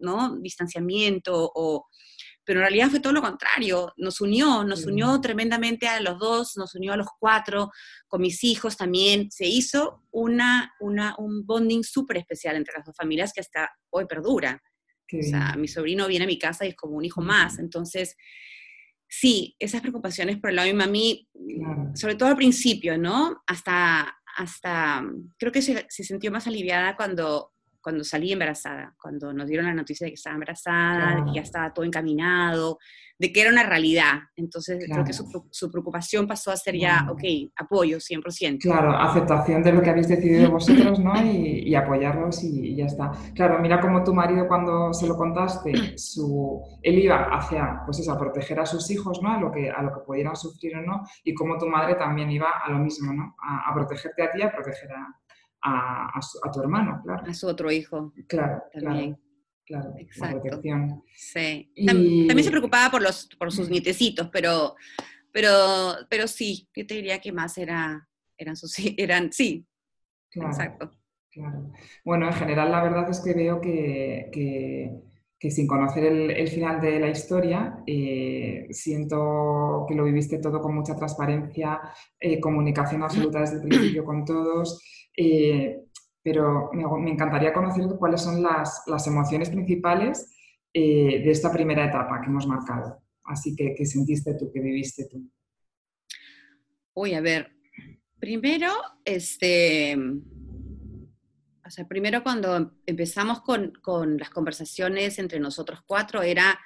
¿no? 0.00 0.36
Distanciamiento 0.36 1.50
o... 1.54 1.86
Pero 2.46 2.60
en 2.60 2.64
realidad 2.64 2.90
fue 2.90 3.00
todo 3.00 3.14
lo 3.14 3.22
contrario, 3.22 3.94
nos 3.96 4.20
unió, 4.20 4.64
nos 4.64 4.84
unió 4.84 5.18
tremendamente 5.18 5.88
a 5.88 5.98
los 6.00 6.18
dos, 6.18 6.58
nos 6.58 6.74
unió 6.74 6.92
a 6.92 6.96
los 6.98 7.06
cuatro, 7.18 7.70
con 8.06 8.20
mis 8.20 8.44
hijos 8.44 8.76
también, 8.76 9.30
se 9.30 9.46
hizo 9.46 10.02
una, 10.10 10.74
una, 10.78 11.14
un 11.16 11.46
bonding 11.46 11.82
súper 11.82 12.18
especial 12.18 12.56
entre 12.56 12.74
las 12.76 12.84
dos 12.84 12.94
familias 12.94 13.32
que 13.32 13.40
hasta 13.40 13.70
hoy 13.88 14.04
perdura. 14.04 14.62
o 15.10 15.22
sea, 15.22 15.54
mi 15.56 15.68
sobrino 15.68 16.06
viene 16.06 16.26
a 16.26 16.28
mi 16.28 16.38
casa 16.38 16.66
y 16.66 16.68
es 16.68 16.76
como 16.76 16.98
un 16.98 17.06
hijo 17.06 17.22
más, 17.22 17.58
entonces 17.58 18.14
sí, 19.20 19.54
esas 19.58 19.80
preocupaciones 19.80 20.38
por 20.38 20.50
el 20.50 20.56
lado 20.56 20.66
de 20.66 20.74
mi 20.74 20.78
mami, 20.78 21.28
sobre 21.94 22.16
todo 22.16 22.28
al 22.28 22.36
principio, 22.36 22.98
¿no? 22.98 23.42
Hasta, 23.46 24.16
hasta, 24.36 25.04
creo 25.38 25.52
que 25.52 25.62
se, 25.62 25.86
se 25.88 26.04
sintió 26.04 26.30
más 26.30 26.46
aliviada 26.46 26.96
cuando 26.96 27.50
cuando 27.84 28.02
salí 28.02 28.32
embarazada, 28.32 28.94
cuando 28.98 29.34
nos 29.34 29.46
dieron 29.46 29.66
la 29.66 29.74
noticia 29.74 30.06
de 30.06 30.12
que 30.12 30.14
estaba 30.14 30.32
embarazada, 30.32 31.16
de 31.16 31.24
que 31.26 31.34
ya 31.34 31.42
estaba 31.42 31.70
todo 31.74 31.84
encaminado, 31.84 32.78
de 33.24 33.32
que 33.32 33.40
era 33.40 33.50
una 33.50 33.62
realidad. 33.62 34.20
Entonces 34.36 34.84
creo 34.86 35.02
que 35.02 35.14
su, 35.14 35.70
preocupación 35.70 36.26
pasó 36.26 36.50
a 36.50 36.56
ser 36.58 36.76
ya, 36.76 37.06
ok, 37.10 37.22
apoyo 37.56 37.96
100%. 37.96 38.60
Claro, 38.60 38.94
aceptación 38.94 39.62
de 39.62 39.72
lo 39.72 39.80
que 39.80 39.88
habéis 39.88 40.08
decidido 40.08 40.50
vosotros, 40.58 40.98
¿no? 40.98 41.14
Y, 41.24 41.74
apoyarlos 41.74 42.44
y, 42.44 42.76
ya 42.76 42.84
está. 42.84 43.12
Claro, 43.34 43.58
mira 43.60 43.80
cómo 43.80 44.04
tu 44.04 44.12
marido 44.12 44.46
cuando 44.46 44.92
se 44.92 45.06
lo 45.06 45.16
contaste, 45.16 45.72
su, 45.96 46.60
él 46.82 46.98
iba 46.98 47.34
hacia, 47.34 47.80
pues 47.86 48.00
eso, 48.00 48.12
a 48.12 48.18
proteger 48.18 48.60
a 48.60 48.66
sus 48.66 48.90
hijos, 48.90 49.22
¿no? 49.22 49.30
A 49.30 49.40
lo 49.40 49.50
que, 49.50 49.70
a 49.70 49.80
lo 49.80 49.94
que 49.94 50.00
pudieran 50.06 50.36
sufrir 50.36 50.76
o 50.76 50.82
no, 50.82 51.02
y 51.24 51.32
como 51.32 51.56
tu 51.56 51.66
madre 51.66 51.94
también 51.94 52.30
iba 52.30 52.50
a 52.62 52.70
lo 52.70 52.78
mismo, 52.78 53.10
¿no? 53.10 53.36
A, 53.42 53.70
a 53.70 53.74
protegerte 53.74 54.22
a 54.22 54.30
ti, 54.30 54.42
a 54.42 54.52
proteger 54.52 54.90
a, 54.92 56.10
a, 56.12 56.52
tu 56.52 56.60
hermano, 56.60 57.00
claro. 57.02 57.22
A 57.26 57.32
su 57.32 57.46
otro 57.46 57.70
hijo. 57.70 58.12
Claro, 58.28 58.62
también. 58.70 59.14
Claro, 59.14 59.23
Exacto. 59.66 60.60
Sí. 61.14 61.72
También 61.86 62.44
se 62.44 62.50
preocupaba 62.50 62.90
por, 62.90 63.02
los, 63.02 63.28
por 63.38 63.50
sus 63.50 63.68
nietecitos, 63.70 64.28
pero, 64.30 64.74
pero, 65.32 65.94
pero 66.08 66.28
sí, 66.28 66.68
yo 66.74 66.86
te 66.86 66.94
diría 66.94 67.20
que 67.20 67.32
más 67.32 67.56
era, 67.58 68.06
eran 68.36 68.56
sus, 68.56 68.74
eran, 68.96 69.32
sí, 69.32 69.66
exacto. 70.32 70.90
Claro. 71.30 71.72
Bueno, 72.04 72.26
en 72.26 72.32
general 72.32 72.70
la 72.70 72.82
verdad 72.82 73.10
es 73.10 73.20
que 73.20 73.34
veo 73.34 73.60
que, 73.60 74.30
que, 74.32 75.50
sin 75.50 75.66
conocer 75.66 76.04
el, 76.04 76.48
final 76.48 76.80
de 76.80 77.00
la 77.00 77.10
historia, 77.10 77.82
eh, 77.86 78.66
siento 78.70 79.84
que 79.86 79.94
lo 79.94 80.04
viviste 80.04 80.38
todo 80.38 80.60
con 80.62 80.74
mucha 80.74 80.96
transparencia, 80.96 81.80
eh, 82.18 82.40
comunicación 82.40 83.02
absoluta 83.02 83.40
desde 83.40 83.56
el 83.56 83.68
principio 83.68 84.04
con 84.04 84.24
todos. 84.24 84.80
Eh, 85.16 85.83
pero 86.24 86.70
me, 86.72 87.10
encantaría 87.10 87.52
conocer 87.52 87.84
cuáles 87.98 88.22
son 88.22 88.42
las, 88.42 88.82
las 88.86 89.06
emociones 89.06 89.50
principales 89.50 90.34
eh, 90.72 91.22
de 91.22 91.30
esta 91.30 91.52
primera 91.52 91.84
etapa 91.84 92.20
que 92.22 92.28
hemos 92.28 92.46
marcado. 92.46 93.02
Así 93.24 93.54
que, 93.54 93.74
¿qué 93.76 93.84
sentiste 93.84 94.34
tú, 94.34 94.50
qué 94.50 94.60
viviste 94.60 95.06
tú? 95.06 95.30
Uy, 96.94 97.12
a 97.12 97.20
ver, 97.20 97.52
primero, 98.18 98.72
este, 99.04 99.96
o 101.66 101.70
sea, 101.70 101.86
primero 101.86 102.22
cuando 102.22 102.72
empezamos 102.86 103.42
con, 103.42 103.72
con 103.82 104.16
las 104.16 104.30
conversaciones 104.30 105.18
entre 105.18 105.40
nosotros 105.40 105.82
cuatro 105.86 106.22
era, 106.22 106.58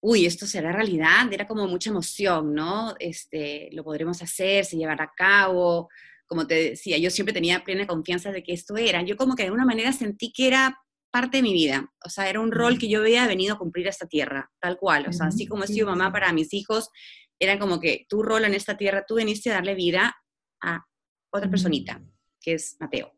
uy, 0.00 0.26
esto 0.26 0.44
será 0.44 0.72
realidad, 0.72 1.32
era 1.32 1.46
como 1.46 1.68
mucha 1.68 1.90
emoción, 1.90 2.52
¿no? 2.52 2.96
Este, 2.98 3.68
lo 3.72 3.84
podremos 3.84 4.20
hacer, 4.22 4.64
se 4.64 4.76
llevará 4.76 5.04
a 5.04 5.14
cabo, 5.16 5.88
como 6.28 6.46
te 6.46 6.70
decía, 6.70 6.98
yo 6.98 7.10
siempre 7.10 7.32
tenía 7.32 7.64
plena 7.64 7.86
confianza 7.86 8.30
de 8.30 8.42
que 8.42 8.52
esto 8.52 8.76
era. 8.76 9.02
Yo 9.02 9.16
como 9.16 9.34
que 9.34 9.42
de 9.42 9.48
alguna 9.48 9.64
manera 9.64 9.92
sentí 9.92 10.30
que 10.30 10.46
era 10.46 10.78
parte 11.10 11.38
de 11.38 11.42
mi 11.42 11.54
vida. 11.54 11.90
O 12.04 12.10
sea, 12.10 12.28
era 12.28 12.38
un 12.38 12.52
rol 12.52 12.78
que 12.78 12.88
yo 12.88 13.00
había 13.00 13.26
venido 13.26 13.54
a 13.54 13.58
cumplir 13.58 13.86
a 13.86 13.90
esta 13.90 14.06
tierra, 14.06 14.50
tal 14.60 14.76
cual. 14.76 15.06
O 15.08 15.12
sea, 15.12 15.28
así 15.28 15.46
como 15.46 15.64
he 15.64 15.66
sido 15.66 15.86
mamá 15.86 16.12
para 16.12 16.32
mis 16.32 16.52
hijos, 16.52 16.90
era 17.38 17.58
como 17.58 17.80
que 17.80 18.06
tu 18.08 18.22
rol 18.22 18.44
en 18.44 18.54
esta 18.54 18.76
tierra, 18.76 19.04
tú 19.06 19.16
viniste 19.16 19.50
a 19.50 19.54
darle 19.54 19.74
vida 19.74 20.14
a 20.62 20.84
otra 21.30 21.48
personita, 21.48 22.02
que 22.40 22.54
es 22.54 22.76
Mateo. 22.78 23.12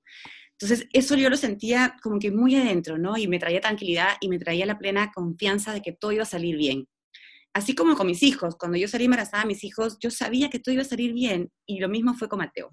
Entonces, 0.52 0.86
eso 0.92 1.16
yo 1.16 1.30
lo 1.30 1.36
sentía 1.36 1.96
como 2.02 2.18
que 2.18 2.30
muy 2.30 2.54
adentro, 2.54 2.96
¿no? 2.96 3.16
Y 3.16 3.26
me 3.26 3.38
traía 3.38 3.60
tranquilidad 3.60 4.18
y 4.20 4.28
me 4.28 4.38
traía 4.38 4.66
la 4.66 4.78
plena 4.78 5.10
confianza 5.12 5.72
de 5.72 5.82
que 5.82 5.92
todo 5.92 6.12
iba 6.12 6.22
a 6.22 6.26
salir 6.26 6.56
bien 6.56 6.86
así 7.52 7.74
como 7.74 7.96
con 7.96 8.06
mis 8.06 8.22
hijos, 8.22 8.56
cuando 8.56 8.78
yo 8.78 8.88
salí 8.88 9.04
embarazada, 9.04 9.44
mis 9.44 9.64
hijos, 9.64 9.98
yo 10.00 10.10
sabía 10.10 10.50
que 10.50 10.58
todo 10.58 10.72
iba 10.72 10.82
a 10.82 10.86
salir 10.86 11.12
bien 11.12 11.50
y 11.66 11.80
lo 11.80 11.88
mismo 11.88 12.14
fue 12.14 12.28
con 12.28 12.38
Mateo. 12.38 12.70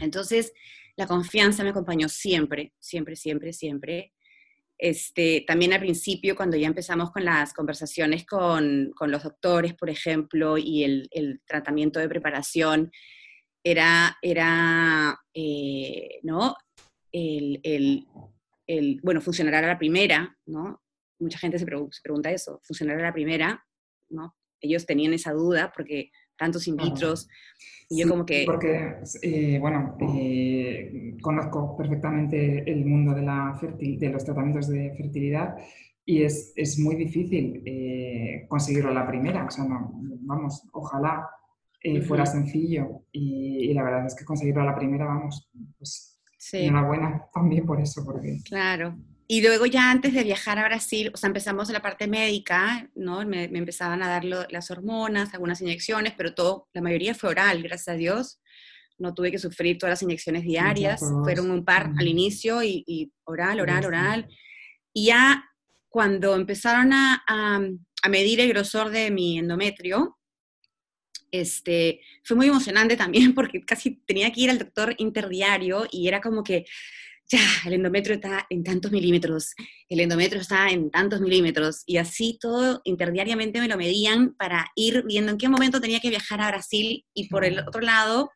Entonces, 0.00 0.52
la 0.96 1.06
confianza 1.06 1.62
me 1.64 1.70
acompañó 1.70 2.08
siempre, 2.08 2.72
siempre, 2.78 3.16
siempre, 3.16 3.52
siempre. 3.52 4.12
Este, 4.78 5.44
también 5.46 5.72
al 5.72 5.80
principio, 5.80 6.34
cuando 6.34 6.56
ya 6.56 6.66
empezamos 6.66 7.12
con 7.12 7.24
las 7.24 7.54
conversaciones 7.54 8.26
con, 8.26 8.90
con 8.96 9.10
los 9.10 9.22
doctores, 9.22 9.74
por 9.74 9.90
ejemplo, 9.90 10.58
y 10.58 10.84
el, 10.84 11.08
el 11.12 11.40
tratamiento 11.46 12.00
de 12.00 12.08
preparación, 12.08 12.90
era, 13.64 14.18
era 14.22 15.18
eh, 15.34 16.18
¿no? 16.22 16.56
El, 17.12 17.60
el, 17.62 18.06
el, 18.66 19.00
bueno, 19.02 19.20
funcionará 19.20 19.58
a 19.58 19.72
la 19.72 19.78
primera, 19.78 20.36
¿no? 20.46 20.82
Mucha 21.18 21.38
gente 21.38 21.58
se, 21.58 21.66
pregunta 21.66 22.30
eso, 22.30 22.60
¿funcionará 22.64 23.00
a 23.00 23.06
la 23.08 23.12
primera? 23.12 23.64
Ellos 24.60 24.86
tenían 24.86 25.12
esa 25.12 25.32
duda 25.32 25.72
porque 25.74 26.10
tantos 26.36 26.66
in 26.66 26.76
vitros, 26.76 27.28
y 27.88 28.00
yo 28.00 28.08
como 28.08 28.24
que... 28.24 28.44
Porque, 28.46 28.96
eh, 29.22 29.58
bueno, 29.60 29.96
eh, 30.00 31.14
conozco 31.20 31.76
perfectamente 31.76 32.70
el 32.70 32.84
mundo 32.86 33.14
de, 33.14 33.22
la 33.22 33.58
de 33.60 34.08
los 34.08 34.24
tratamientos 34.24 34.68
de 34.68 34.94
fertilidad 34.96 35.56
y 36.04 36.22
es, 36.22 36.52
es 36.56 36.78
muy 36.78 36.96
difícil 36.96 37.62
eh, 37.66 38.46
conseguirlo 38.48 38.90
a 38.90 38.94
la 38.94 39.06
primera, 39.06 39.44
o 39.44 39.50
sea, 39.50 39.64
no, 39.64 39.92
vamos, 40.22 40.68
ojalá 40.72 41.28
fuera 42.06 42.24
sencillo 42.24 43.02
y, 43.10 43.74
la 43.74 43.82
verdad 43.82 44.06
es 44.06 44.14
que 44.14 44.24
conseguirlo 44.24 44.62
a 44.62 44.66
la 44.66 44.76
primera, 44.76 45.04
vamos, 45.04 45.50
pues 45.78 46.18
sí. 46.38 46.58
enhorabuena 46.58 47.26
también 47.34 47.66
por 47.66 47.80
eso, 47.80 48.04
porque... 48.04 48.38
Claro, 48.44 48.96
y 49.28 49.40
luego 49.40 49.66
ya 49.66 49.90
antes 49.90 50.12
de 50.12 50.24
viajar 50.24 50.58
a 50.58 50.64
Brasil, 50.64 51.10
o 51.14 51.16
sea, 51.16 51.28
empezamos 51.28 51.68
en 51.68 51.74
la 51.74 51.82
parte 51.82 52.06
médica, 52.06 52.90
¿no? 52.94 53.24
Me, 53.24 53.44
empezaban 53.44 54.02
a 54.02 54.08
dar 54.08 54.24
las 54.24 54.70
hormonas, 54.70 55.32
algunas 55.32 55.60
inyecciones, 55.60 56.14
pero 56.16 56.34
todo, 56.34 56.68
la 56.72 56.82
mayoría 56.82 57.14
fue 57.14 57.30
oral, 57.30 57.62
gracias 57.62 57.88
a 57.88 57.98
Dios. 57.98 58.40
No 58.98 59.14
tuve 59.14 59.30
que 59.30 59.38
sufrir 59.38 59.78
todas 59.78 59.92
las 59.92 60.02
inyecciones 60.02 60.42
diarias, 60.42 61.00
fueron 61.24 61.50
un 61.50 61.64
par 61.64 61.90
al 61.98 62.06
inicio 62.06 62.62
y, 62.62 63.12
oral, 63.24 63.60
oral, 63.60 63.84
oral. 63.86 64.28
Y 64.92 65.06
ya 65.06 65.44
cuando 65.88 66.34
empezaron 66.34 66.92
a, 66.92 67.22
a, 67.26 68.08
medir 68.08 68.40
el 68.40 68.48
grosor 68.48 68.90
de 68.90 69.10
mi 69.10 69.38
endometrio, 69.38 70.18
este, 71.30 72.00
fue 72.22 72.36
muy 72.36 72.48
emocionante 72.48 72.96
también 72.96 73.34
porque 73.34 73.64
casi 73.64 74.02
tenía 74.06 74.30
que 74.30 74.42
ir 74.42 74.50
al 74.50 74.58
doctor 74.58 74.94
interdiario 74.98 75.86
y 75.90 76.06
era 76.08 76.20
como 76.20 76.44
que 76.44 76.66
ya, 77.32 77.40
el 77.66 77.72
endometrio 77.72 78.16
está 78.16 78.46
en 78.50 78.62
tantos 78.62 78.92
milímetros, 78.92 79.54
el 79.88 80.00
endometrio 80.00 80.40
está 80.40 80.68
en 80.68 80.90
tantos 80.90 81.20
milímetros, 81.20 81.82
y 81.86 81.96
así 81.96 82.38
todo 82.40 82.82
interdiariamente 82.84 83.58
me 83.60 83.68
lo 83.68 83.76
medían 83.76 84.34
para 84.34 84.70
ir 84.76 85.02
viendo 85.06 85.32
en 85.32 85.38
qué 85.38 85.48
momento 85.48 85.80
tenía 85.80 86.00
que 86.00 86.10
viajar 86.10 86.40
a 86.42 86.48
Brasil, 86.48 87.04
y 87.14 87.28
por 87.28 87.44
el 87.44 87.60
otro 87.60 87.80
lado, 87.80 88.30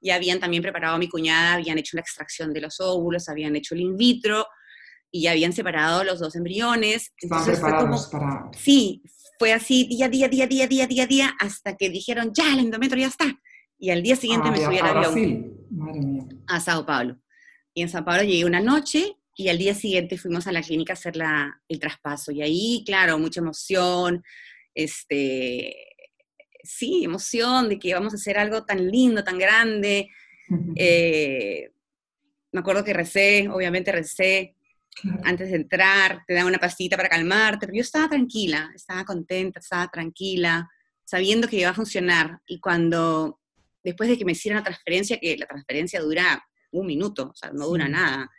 ya 0.00 0.16
habían 0.16 0.40
también 0.40 0.62
preparado 0.62 0.96
a 0.96 0.98
mi 0.98 1.08
cuñada, 1.08 1.54
habían 1.54 1.78
hecho 1.78 1.96
la 1.96 2.00
extracción 2.00 2.52
de 2.52 2.60
los 2.62 2.80
óvulos, 2.80 3.28
habían 3.28 3.54
hecho 3.54 3.74
el 3.74 3.82
in 3.82 3.96
vitro, 3.96 4.46
y 5.12 5.22
ya 5.22 5.32
habían 5.32 5.52
separado 5.52 6.04
los 6.04 6.18
dos 6.20 6.34
embriones. 6.36 7.12
Estaban 7.16 7.44
preparados 7.44 8.06
para... 8.08 8.48
Sí, 8.56 9.02
fue 9.38 9.52
así 9.52 9.84
día, 9.88 10.08
día, 10.08 10.28
día, 10.28 10.46
día, 10.46 10.66
día, 10.66 10.86
día, 10.86 11.06
día, 11.06 11.34
hasta 11.38 11.76
que 11.76 11.88
dijeron, 11.90 12.32
ya, 12.34 12.52
el 12.52 12.60
endometrio 12.60 13.02
ya 13.02 13.08
está. 13.08 13.40
Y 13.78 13.90
al 13.90 14.02
día 14.02 14.16
siguiente 14.16 14.48
Ah, 14.48 14.52
me 14.52 14.58
subí 14.58 14.78
al 14.78 14.86
a 14.86 14.90
avión 14.90 15.02
Brasil. 15.02 15.52
Madre 15.70 16.00
mía. 16.00 16.24
a 16.46 16.60
Sao 16.60 16.84
Paulo. 16.84 17.16
Y 17.80 17.82
en 17.82 17.88
Sao 17.88 18.04
Paulo 18.04 18.22
llegué 18.22 18.44
una 18.44 18.60
noche 18.60 19.16
y 19.34 19.48
al 19.48 19.56
día 19.56 19.74
siguiente 19.74 20.18
fuimos 20.18 20.46
a 20.46 20.52
la 20.52 20.60
clínica 20.60 20.92
a 20.92 20.96
hacer 20.96 21.16
la, 21.16 21.62
el 21.66 21.80
traspaso. 21.80 22.30
Y 22.30 22.42
ahí, 22.42 22.82
claro, 22.84 23.18
mucha 23.18 23.40
emoción, 23.40 24.22
este, 24.74 25.74
sí, 26.62 27.04
emoción 27.04 27.70
de 27.70 27.78
que 27.78 27.94
vamos 27.94 28.12
a 28.12 28.16
hacer 28.16 28.36
algo 28.36 28.66
tan 28.66 28.90
lindo, 28.90 29.24
tan 29.24 29.38
grande. 29.38 30.10
Eh, 30.76 31.70
me 32.52 32.60
acuerdo 32.60 32.84
que 32.84 32.92
recé, 32.92 33.48
obviamente 33.48 33.92
recé 33.92 34.56
antes 35.24 35.48
de 35.48 35.56
entrar, 35.56 36.22
te 36.26 36.34
dan 36.34 36.44
una 36.44 36.58
pastita 36.58 36.98
para 36.98 37.08
calmarte, 37.08 37.66
pero 37.66 37.76
yo 37.76 37.80
estaba 37.80 38.10
tranquila, 38.10 38.70
estaba 38.74 39.06
contenta, 39.06 39.60
estaba 39.60 39.88
tranquila, 39.88 40.68
sabiendo 41.02 41.48
que 41.48 41.56
iba 41.56 41.70
a 41.70 41.74
funcionar. 41.74 42.40
Y 42.46 42.60
cuando, 42.60 43.40
después 43.82 44.10
de 44.10 44.18
que 44.18 44.26
me 44.26 44.32
hicieron 44.32 44.58
la 44.58 44.64
transferencia, 44.64 45.18
que 45.18 45.38
la 45.38 45.46
transferencia 45.46 45.98
dura 46.02 46.44
un 46.72 46.86
minuto, 46.86 47.30
o 47.30 47.34
sea, 47.34 47.52
no 47.52 47.66
dura 47.66 47.86
Sí. 47.86 47.92
nada, 47.92 48.30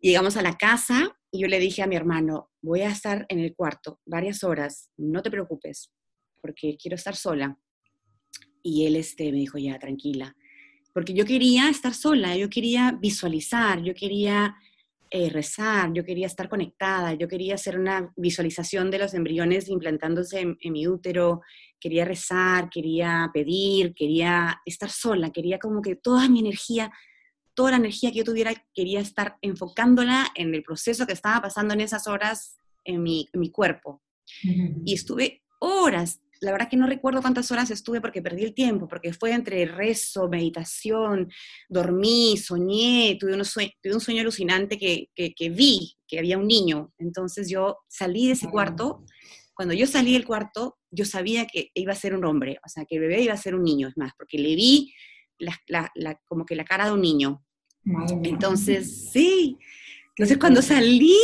llegamos 0.00 0.36
a 0.36 0.42
la 0.42 0.56
casa 0.56 1.16
y 1.30 1.40
yo 1.40 1.48
le 1.48 1.58
dije 1.58 1.82
a 1.82 1.86
mi 1.86 1.96
hermano, 1.96 2.50
voy 2.62 2.80
a 2.82 2.90
estar 2.90 3.26
en 3.28 3.38
el 3.40 3.54
cuarto 3.54 4.00
varias 4.06 4.44
horas, 4.44 4.90
no 4.96 5.22
te 5.22 5.30
preocupes, 5.30 5.92
porque 6.40 6.76
quiero 6.80 6.94
estar 6.94 7.16
sola. 7.16 7.58
Y 8.62 8.86
él 8.86 8.96
este, 8.96 9.30
me 9.30 9.38
dijo, 9.38 9.58
ya, 9.58 9.78
tranquila. 9.78 10.34
Porque 10.92 11.14
yo 11.14 11.24
quería 11.24 11.68
estar 11.68 11.94
sola, 11.94 12.36
yo 12.36 12.48
quería 12.48 12.92
visualizar, 13.00 13.82
yo 13.82 13.94
quería 13.94 14.56
eh, 15.10 15.30
rezar, 15.30 15.92
yo 15.92 16.04
quería 16.04 16.26
estar 16.26 16.48
conectada, 16.48 17.14
yo 17.14 17.28
quería 17.28 17.54
hacer 17.54 17.78
una 17.78 18.12
visualización 18.16 18.90
de 18.90 18.98
los 18.98 19.14
embriones 19.14 19.68
implantándose 19.68 20.40
en, 20.40 20.58
en 20.60 20.72
mi 20.72 20.86
útero, 20.86 21.40
quería 21.80 22.04
rezar, 22.04 22.68
quería 22.68 23.30
pedir, 23.32 23.94
quería 23.94 24.60
estar 24.66 24.90
sola, 24.90 25.30
quería 25.30 25.58
como 25.58 25.80
que 25.82 25.96
toda 25.96 26.28
mi 26.28 26.40
energía, 26.40 26.90
toda 27.58 27.72
la 27.72 27.78
energía 27.78 28.10
que 28.12 28.18
yo 28.18 28.24
tuviera, 28.24 28.52
quería 28.72 29.00
estar 29.00 29.36
enfocándola 29.42 30.28
en 30.36 30.54
el 30.54 30.62
proceso 30.62 31.06
que 31.08 31.12
estaba 31.12 31.42
pasando 31.42 31.74
en 31.74 31.80
esas 31.80 32.06
horas 32.06 32.56
en 32.84 33.02
mi, 33.02 33.28
en 33.32 33.40
mi 33.40 33.50
cuerpo. 33.50 34.00
Y 34.84 34.94
estuve 34.94 35.42
horas, 35.60 36.20
la 36.40 36.52
verdad 36.52 36.68
que 36.70 36.76
no 36.76 36.86
recuerdo 36.86 37.20
cuántas 37.20 37.50
horas 37.50 37.68
estuve 37.72 38.00
porque 38.00 38.22
perdí 38.22 38.44
el 38.44 38.54
tiempo, 38.54 38.86
porque 38.86 39.12
fue 39.12 39.32
entre 39.32 39.66
rezo, 39.66 40.28
meditación, 40.28 41.28
dormí, 41.68 42.36
soñé, 42.36 43.16
tuve, 43.18 43.34
unos 43.34 43.48
sue- 43.48 43.74
tuve 43.82 43.94
un 43.94 44.00
sueño 44.00 44.20
alucinante 44.20 44.78
que, 44.78 45.08
que, 45.16 45.34
que 45.34 45.50
vi 45.50 45.96
que 46.06 46.20
había 46.20 46.38
un 46.38 46.46
niño. 46.46 46.92
Entonces 46.98 47.50
yo 47.50 47.78
salí 47.88 48.26
de 48.28 48.34
ese 48.34 48.46
Ah. 48.46 48.50
cuarto, 48.52 49.04
cuando 49.54 49.74
yo 49.74 49.86
salí 49.88 50.12
del 50.12 50.24
cuarto, 50.24 50.78
yo 50.92 51.04
sabía 51.04 51.46
que 51.46 51.70
iba 51.74 51.92
a 51.92 51.96
ser 51.96 52.14
un 52.14 52.24
hombre, 52.24 52.58
o 52.64 52.68
sea, 52.68 52.84
que 52.84 52.94
el 52.94 53.00
bebé 53.00 53.20
iba 53.22 53.34
a 53.34 53.44
ser 53.44 53.56
un 53.56 53.64
niño, 53.64 53.88
es 53.88 53.96
más, 53.96 54.12
porque 54.16 54.38
le 54.38 54.54
vi 54.54 54.92
la- 55.40 55.58
la- 55.66 55.90
la- 55.96 56.20
como 56.26 56.44
que 56.46 56.54
la 56.56 56.64
cara 56.64 56.86
de 56.86 56.92
un 56.92 57.00
niño. 57.00 57.44
Entonces, 58.24 59.10
sí. 59.12 59.58
Entonces, 60.10 60.38
cuando 60.38 60.62
salí, 60.62 61.16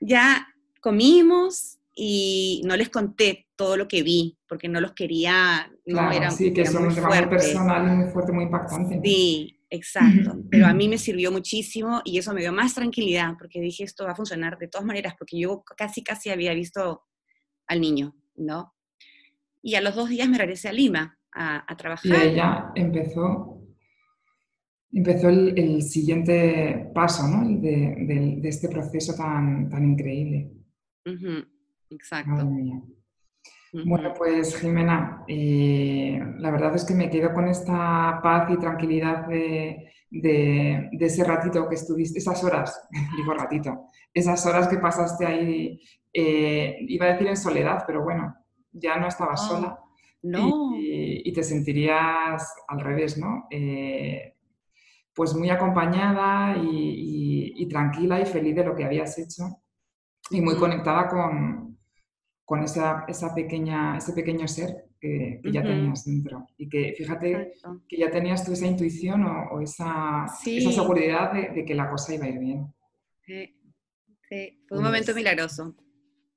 ya 0.00 0.46
comimos 0.80 1.78
y 1.94 2.62
no 2.64 2.76
les 2.76 2.88
conté 2.88 3.46
todo 3.56 3.76
lo 3.76 3.88
que 3.88 4.02
vi, 4.02 4.38
porque 4.48 4.68
no 4.68 4.80
los 4.80 4.92
quería, 4.92 5.70
no 5.86 5.94
Claro, 5.98 6.12
era, 6.16 6.30
sí, 6.30 6.52
que 6.52 6.60
era 6.60 6.70
es 6.70 6.76
un 6.76 6.84
muy 6.84 6.94
fuerte. 6.94 7.28
personal 7.28 7.86
y 7.92 7.96
muy 7.96 8.10
fuerte, 8.12 8.32
muy 8.32 8.44
impactante. 8.44 9.00
Sí, 9.02 9.58
exacto. 9.68 10.36
Pero 10.50 10.66
a 10.66 10.72
mí 10.74 10.88
me 10.88 10.96
sirvió 10.98 11.32
muchísimo 11.32 12.00
y 12.04 12.18
eso 12.18 12.32
me 12.32 12.40
dio 12.40 12.52
más 12.52 12.74
tranquilidad, 12.74 13.32
porque 13.38 13.60
dije, 13.60 13.82
esto 13.82 14.04
va 14.04 14.12
a 14.12 14.16
funcionar 14.16 14.58
de 14.58 14.68
todas 14.68 14.86
maneras, 14.86 15.14
porque 15.18 15.38
yo 15.40 15.64
casi, 15.76 16.04
casi 16.04 16.30
había 16.30 16.54
visto 16.54 17.02
al 17.66 17.80
niño, 17.80 18.14
¿no? 18.36 18.74
Y 19.60 19.74
a 19.74 19.80
los 19.80 19.96
dos 19.96 20.08
días 20.08 20.28
me 20.28 20.38
regresé 20.38 20.68
a 20.68 20.72
Lima 20.72 21.18
a, 21.32 21.64
a 21.68 21.72
Y 21.72 21.76
trabajar. 21.76 22.14
ella 22.22 22.70
empezó, 22.76 23.57
empezó 24.92 25.28
el, 25.28 25.58
el 25.58 25.82
siguiente 25.82 26.90
paso, 26.94 27.26
¿no? 27.28 27.46
De, 27.60 28.38
de 28.40 28.48
este 28.48 28.68
proceso 28.68 29.14
tan, 29.16 29.68
tan 29.68 29.84
increíble. 29.84 30.52
Exacto. 31.90 32.44
Bueno, 33.80 34.12
pues 34.16 34.56
Jimena, 34.58 35.24
eh, 35.28 36.20
la 36.38 36.50
verdad 36.50 36.74
es 36.74 36.84
que 36.84 36.94
me 36.94 37.08
quedo 37.10 37.32
con 37.32 37.46
esta 37.48 38.20
paz 38.22 38.50
y 38.50 38.58
tranquilidad 38.58 39.26
de, 39.28 39.92
de- 40.10 40.88
de 40.92 41.06
ese 41.06 41.22
ratito 41.24 41.68
que 41.68 41.76
estuviste, 41.76 42.18
esas 42.18 42.42
horas, 42.44 42.88
digo 43.16 43.34
ratito, 43.34 43.86
esas 44.12 44.44
horas 44.46 44.66
que 44.68 44.78
pasaste 44.78 45.26
ahí, 45.26 45.80
eh, 46.12 46.76
iba 46.88 47.06
a 47.06 47.12
decir 47.12 47.28
en 47.28 47.36
soledad, 47.36 47.84
pero 47.86 48.02
bueno, 48.02 48.34
ya 48.72 48.96
no 48.98 49.06
estabas 49.08 49.42
No, 49.42 49.48
sola 49.48 49.78
No, 50.22 50.76
y, 50.80 51.28
y 51.28 51.32
te 51.32 51.42
sentirías 51.44 52.52
al 52.68 52.80
revés, 52.80 53.16
¿no? 53.18 53.46
Eh, 53.50 54.34
pues 55.18 55.34
muy 55.34 55.50
acompañada 55.50 56.56
y, 56.58 56.68
y- 56.70 57.52
y 57.62 57.68
tranquila 57.68 58.20
y 58.20 58.26
feliz 58.26 58.54
de 58.56 58.64
lo 58.64 58.76
que 58.76 58.84
habías 58.86 59.18
hecho 59.18 59.44
y 60.30 60.40
muy 60.40 60.56
conectada 60.56 61.08
con, 61.08 61.78
con 62.44 62.62
esa, 62.62 63.04
esa 63.08 63.34
pequeña, 63.34 63.98
ese 63.98 64.12
pequeño 64.14 64.48
ser 64.48 64.70
que, 65.00 65.40
que 65.42 65.52
ya 65.52 65.62
tenías 65.62 66.04
dentro. 66.04 66.46
Y 66.58 66.68
que 66.68 66.94
fíjate 66.98 67.32
exacto. 67.32 67.82
que 67.88 67.98
ya 67.98 68.10
tenías 68.10 68.44
tú 68.44 68.52
esa 68.52 68.66
intuición 68.66 69.24
o, 69.24 69.50
o 69.54 69.60
esa, 69.60 70.26
esa 70.54 70.72
seguridad 70.72 71.32
de, 71.32 71.50
de 71.50 71.64
que 71.66 71.74
la 71.74 71.90
cosa 71.90 72.14
iba 72.14 72.26
a 72.26 72.30
ir 72.30 72.38
bien. 72.40 72.74
Sí, 73.26 73.54
sí, 74.28 74.64
fue 74.68 74.78
un 74.78 74.84
momento 74.84 75.14
milagroso. 75.14 75.74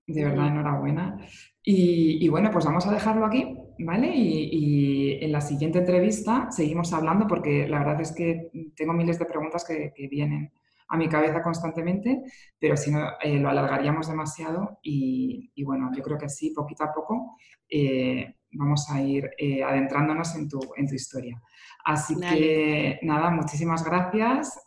De 0.07 0.23
verdad, 0.25 0.47
enhorabuena. 0.47 1.17
Y, 1.63 2.25
y 2.25 2.29
bueno, 2.29 2.51
pues 2.51 2.65
vamos 2.65 2.85
a 2.87 2.91
dejarlo 2.91 3.25
aquí, 3.25 3.57
¿vale? 3.83 4.15
Y, 4.15 4.49
y 4.51 5.25
en 5.25 5.31
la 5.31 5.41
siguiente 5.41 5.79
entrevista 5.79 6.47
seguimos 6.51 6.93
hablando 6.93 7.27
porque 7.27 7.67
la 7.67 7.79
verdad 7.79 8.01
es 8.01 8.11
que 8.11 8.49
tengo 8.75 8.93
miles 8.93 9.19
de 9.19 9.25
preguntas 9.25 9.65
que, 9.65 9.93
que 9.95 10.07
vienen 10.07 10.51
a 10.91 10.97
mi 10.97 11.07
cabeza 11.07 11.41
constantemente, 11.41 12.21
pero 12.59 12.75
si 12.75 12.91
no, 12.91 13.11
eh, 13.21 13.39
lo 13.39 13.49
alargaríamos 13.49 14.09
demasiado 14.09 14.79
y, 14.83 15.49
y 15.55 15.63
bueno, 15.63 15.89
yo 15.95 16.03
creo 16.03 16.17
que 16.17 16.27
sí, 16.27 16.51
poquito 16.53 16.83
a 16.83 16.93
poco, 16.93 17.37
eh, 17.69 18.35
vamos 18.51 18.89
a 18.91 19.01
ir 19.01 19.29
eh, 19.37 19.63
adentrándonos 19.63 20.35
en 20.35 20.49
tu, 20.49 20.59
en 20.75 20.87
tu 20.87 20.95
historia. 20.95 21.41
Así 21.85 22.15
Dale. 22.19 22.37
que 22.37 22.99
nada, 23.03 23.31
muchísimas 23.31 23.85
gracias. 23.85 24.59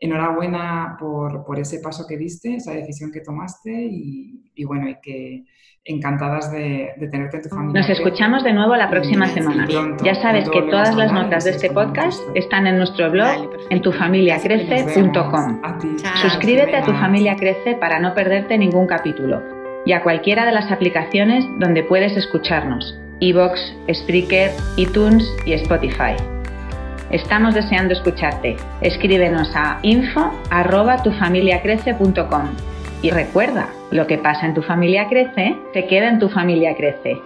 enhorabuena 0.00 0.96
por, 0.98 1.44
por 1.44 1.58
ese 1.58 1.80
paso 1.80 2.06
que 2.06 2.16
diste, 2.16 2.54
esa 2.54 2.72
decisión 2.72 3.10
que 3.10 3.20
tomaste 3.20 3.72
y, 3.72 4.52
y 4.54 4.64
bueno, 4.64 4.88
y 4.88 5.00
que 5.00 5.44
encantadas 5.86 6.50
de, 6.50 6.92
de 6.96 7.08
tenerte 7.08 7.36
en 7.36 7.42
tu 7.42 7.50
familia. 7.50 7.82
Nos 7.82 7.90
escuchamos 7.90 8.42
de 8.42 8.54
nuevo 8.54 8.74
la 8.74 8.88
próxima 8.88 9.26
semana. 9.26 9.66
pronto, 9.68 10.02
Ya 10.04 10.14
sabes 10.14 10.48
que 10.48 10.62
todas 10.62 10.96
las 10.96 11.12
notas 11.12 11.44
de 11.44 11.50
este 11.50 11.68
tu 11.68 11.74
podcast 11.74 12.22
están 12.34 12.66
en 12.66 12.78
nuestro 12.78 13.10
Dale, 13.10 13.46
blog 13.46 13.50
en 13.68 13.82
tufamiliacrece.com. 13.82 15.60
Suscríbete 16.22 16.74
a 16.76 16.84
Tu. 16.84 16.92
Familia 16.92 17.36
Crece 17.36 17.74
para 17.74 17.98
no 18.00 18.14
perderte 18.14 18.56
ningún 18.56 18.86
capítulo 18.86 19.42
y 19.84 19.92
a 19.92 20.02
cualquiera 20.02 20.46
de 20.46 20.52
las 20.52 20.72
aplicaciones 20.72 21.44
donde 21.58 21.82
puedes 21.82 22.16
escucharnos, 22.16 22.98
iVoox, 23.20 23.60
Spreaker, 23.92 24.52
iTunes 24.76 25.22
y 25.44 25.52
Spotify. 25.52 26.14
Estamos 27.10 27.54
deseando 27.54 27.92
escucharte. 27.92 28.56
Escríbenos 28.80 29.54
a 29.54 29.80
info@tufamiliacrece.com. 29.82 32.73
Y 33.04 33.10
recuerda, 33.10 33.68
lo 33.90 34.06
que 34.06 34.16
pasa 34.16 34.46
en 34.46 34.54
tu 34.54 34.62
familia 34.62 35.10
crece, 35.10 35.58
se 35.74 35.86
queda 35.86 36.08
en 36.08 36.18
tu 36.18 36.30
familia 36.30 36.74
crece. 36.74 37.20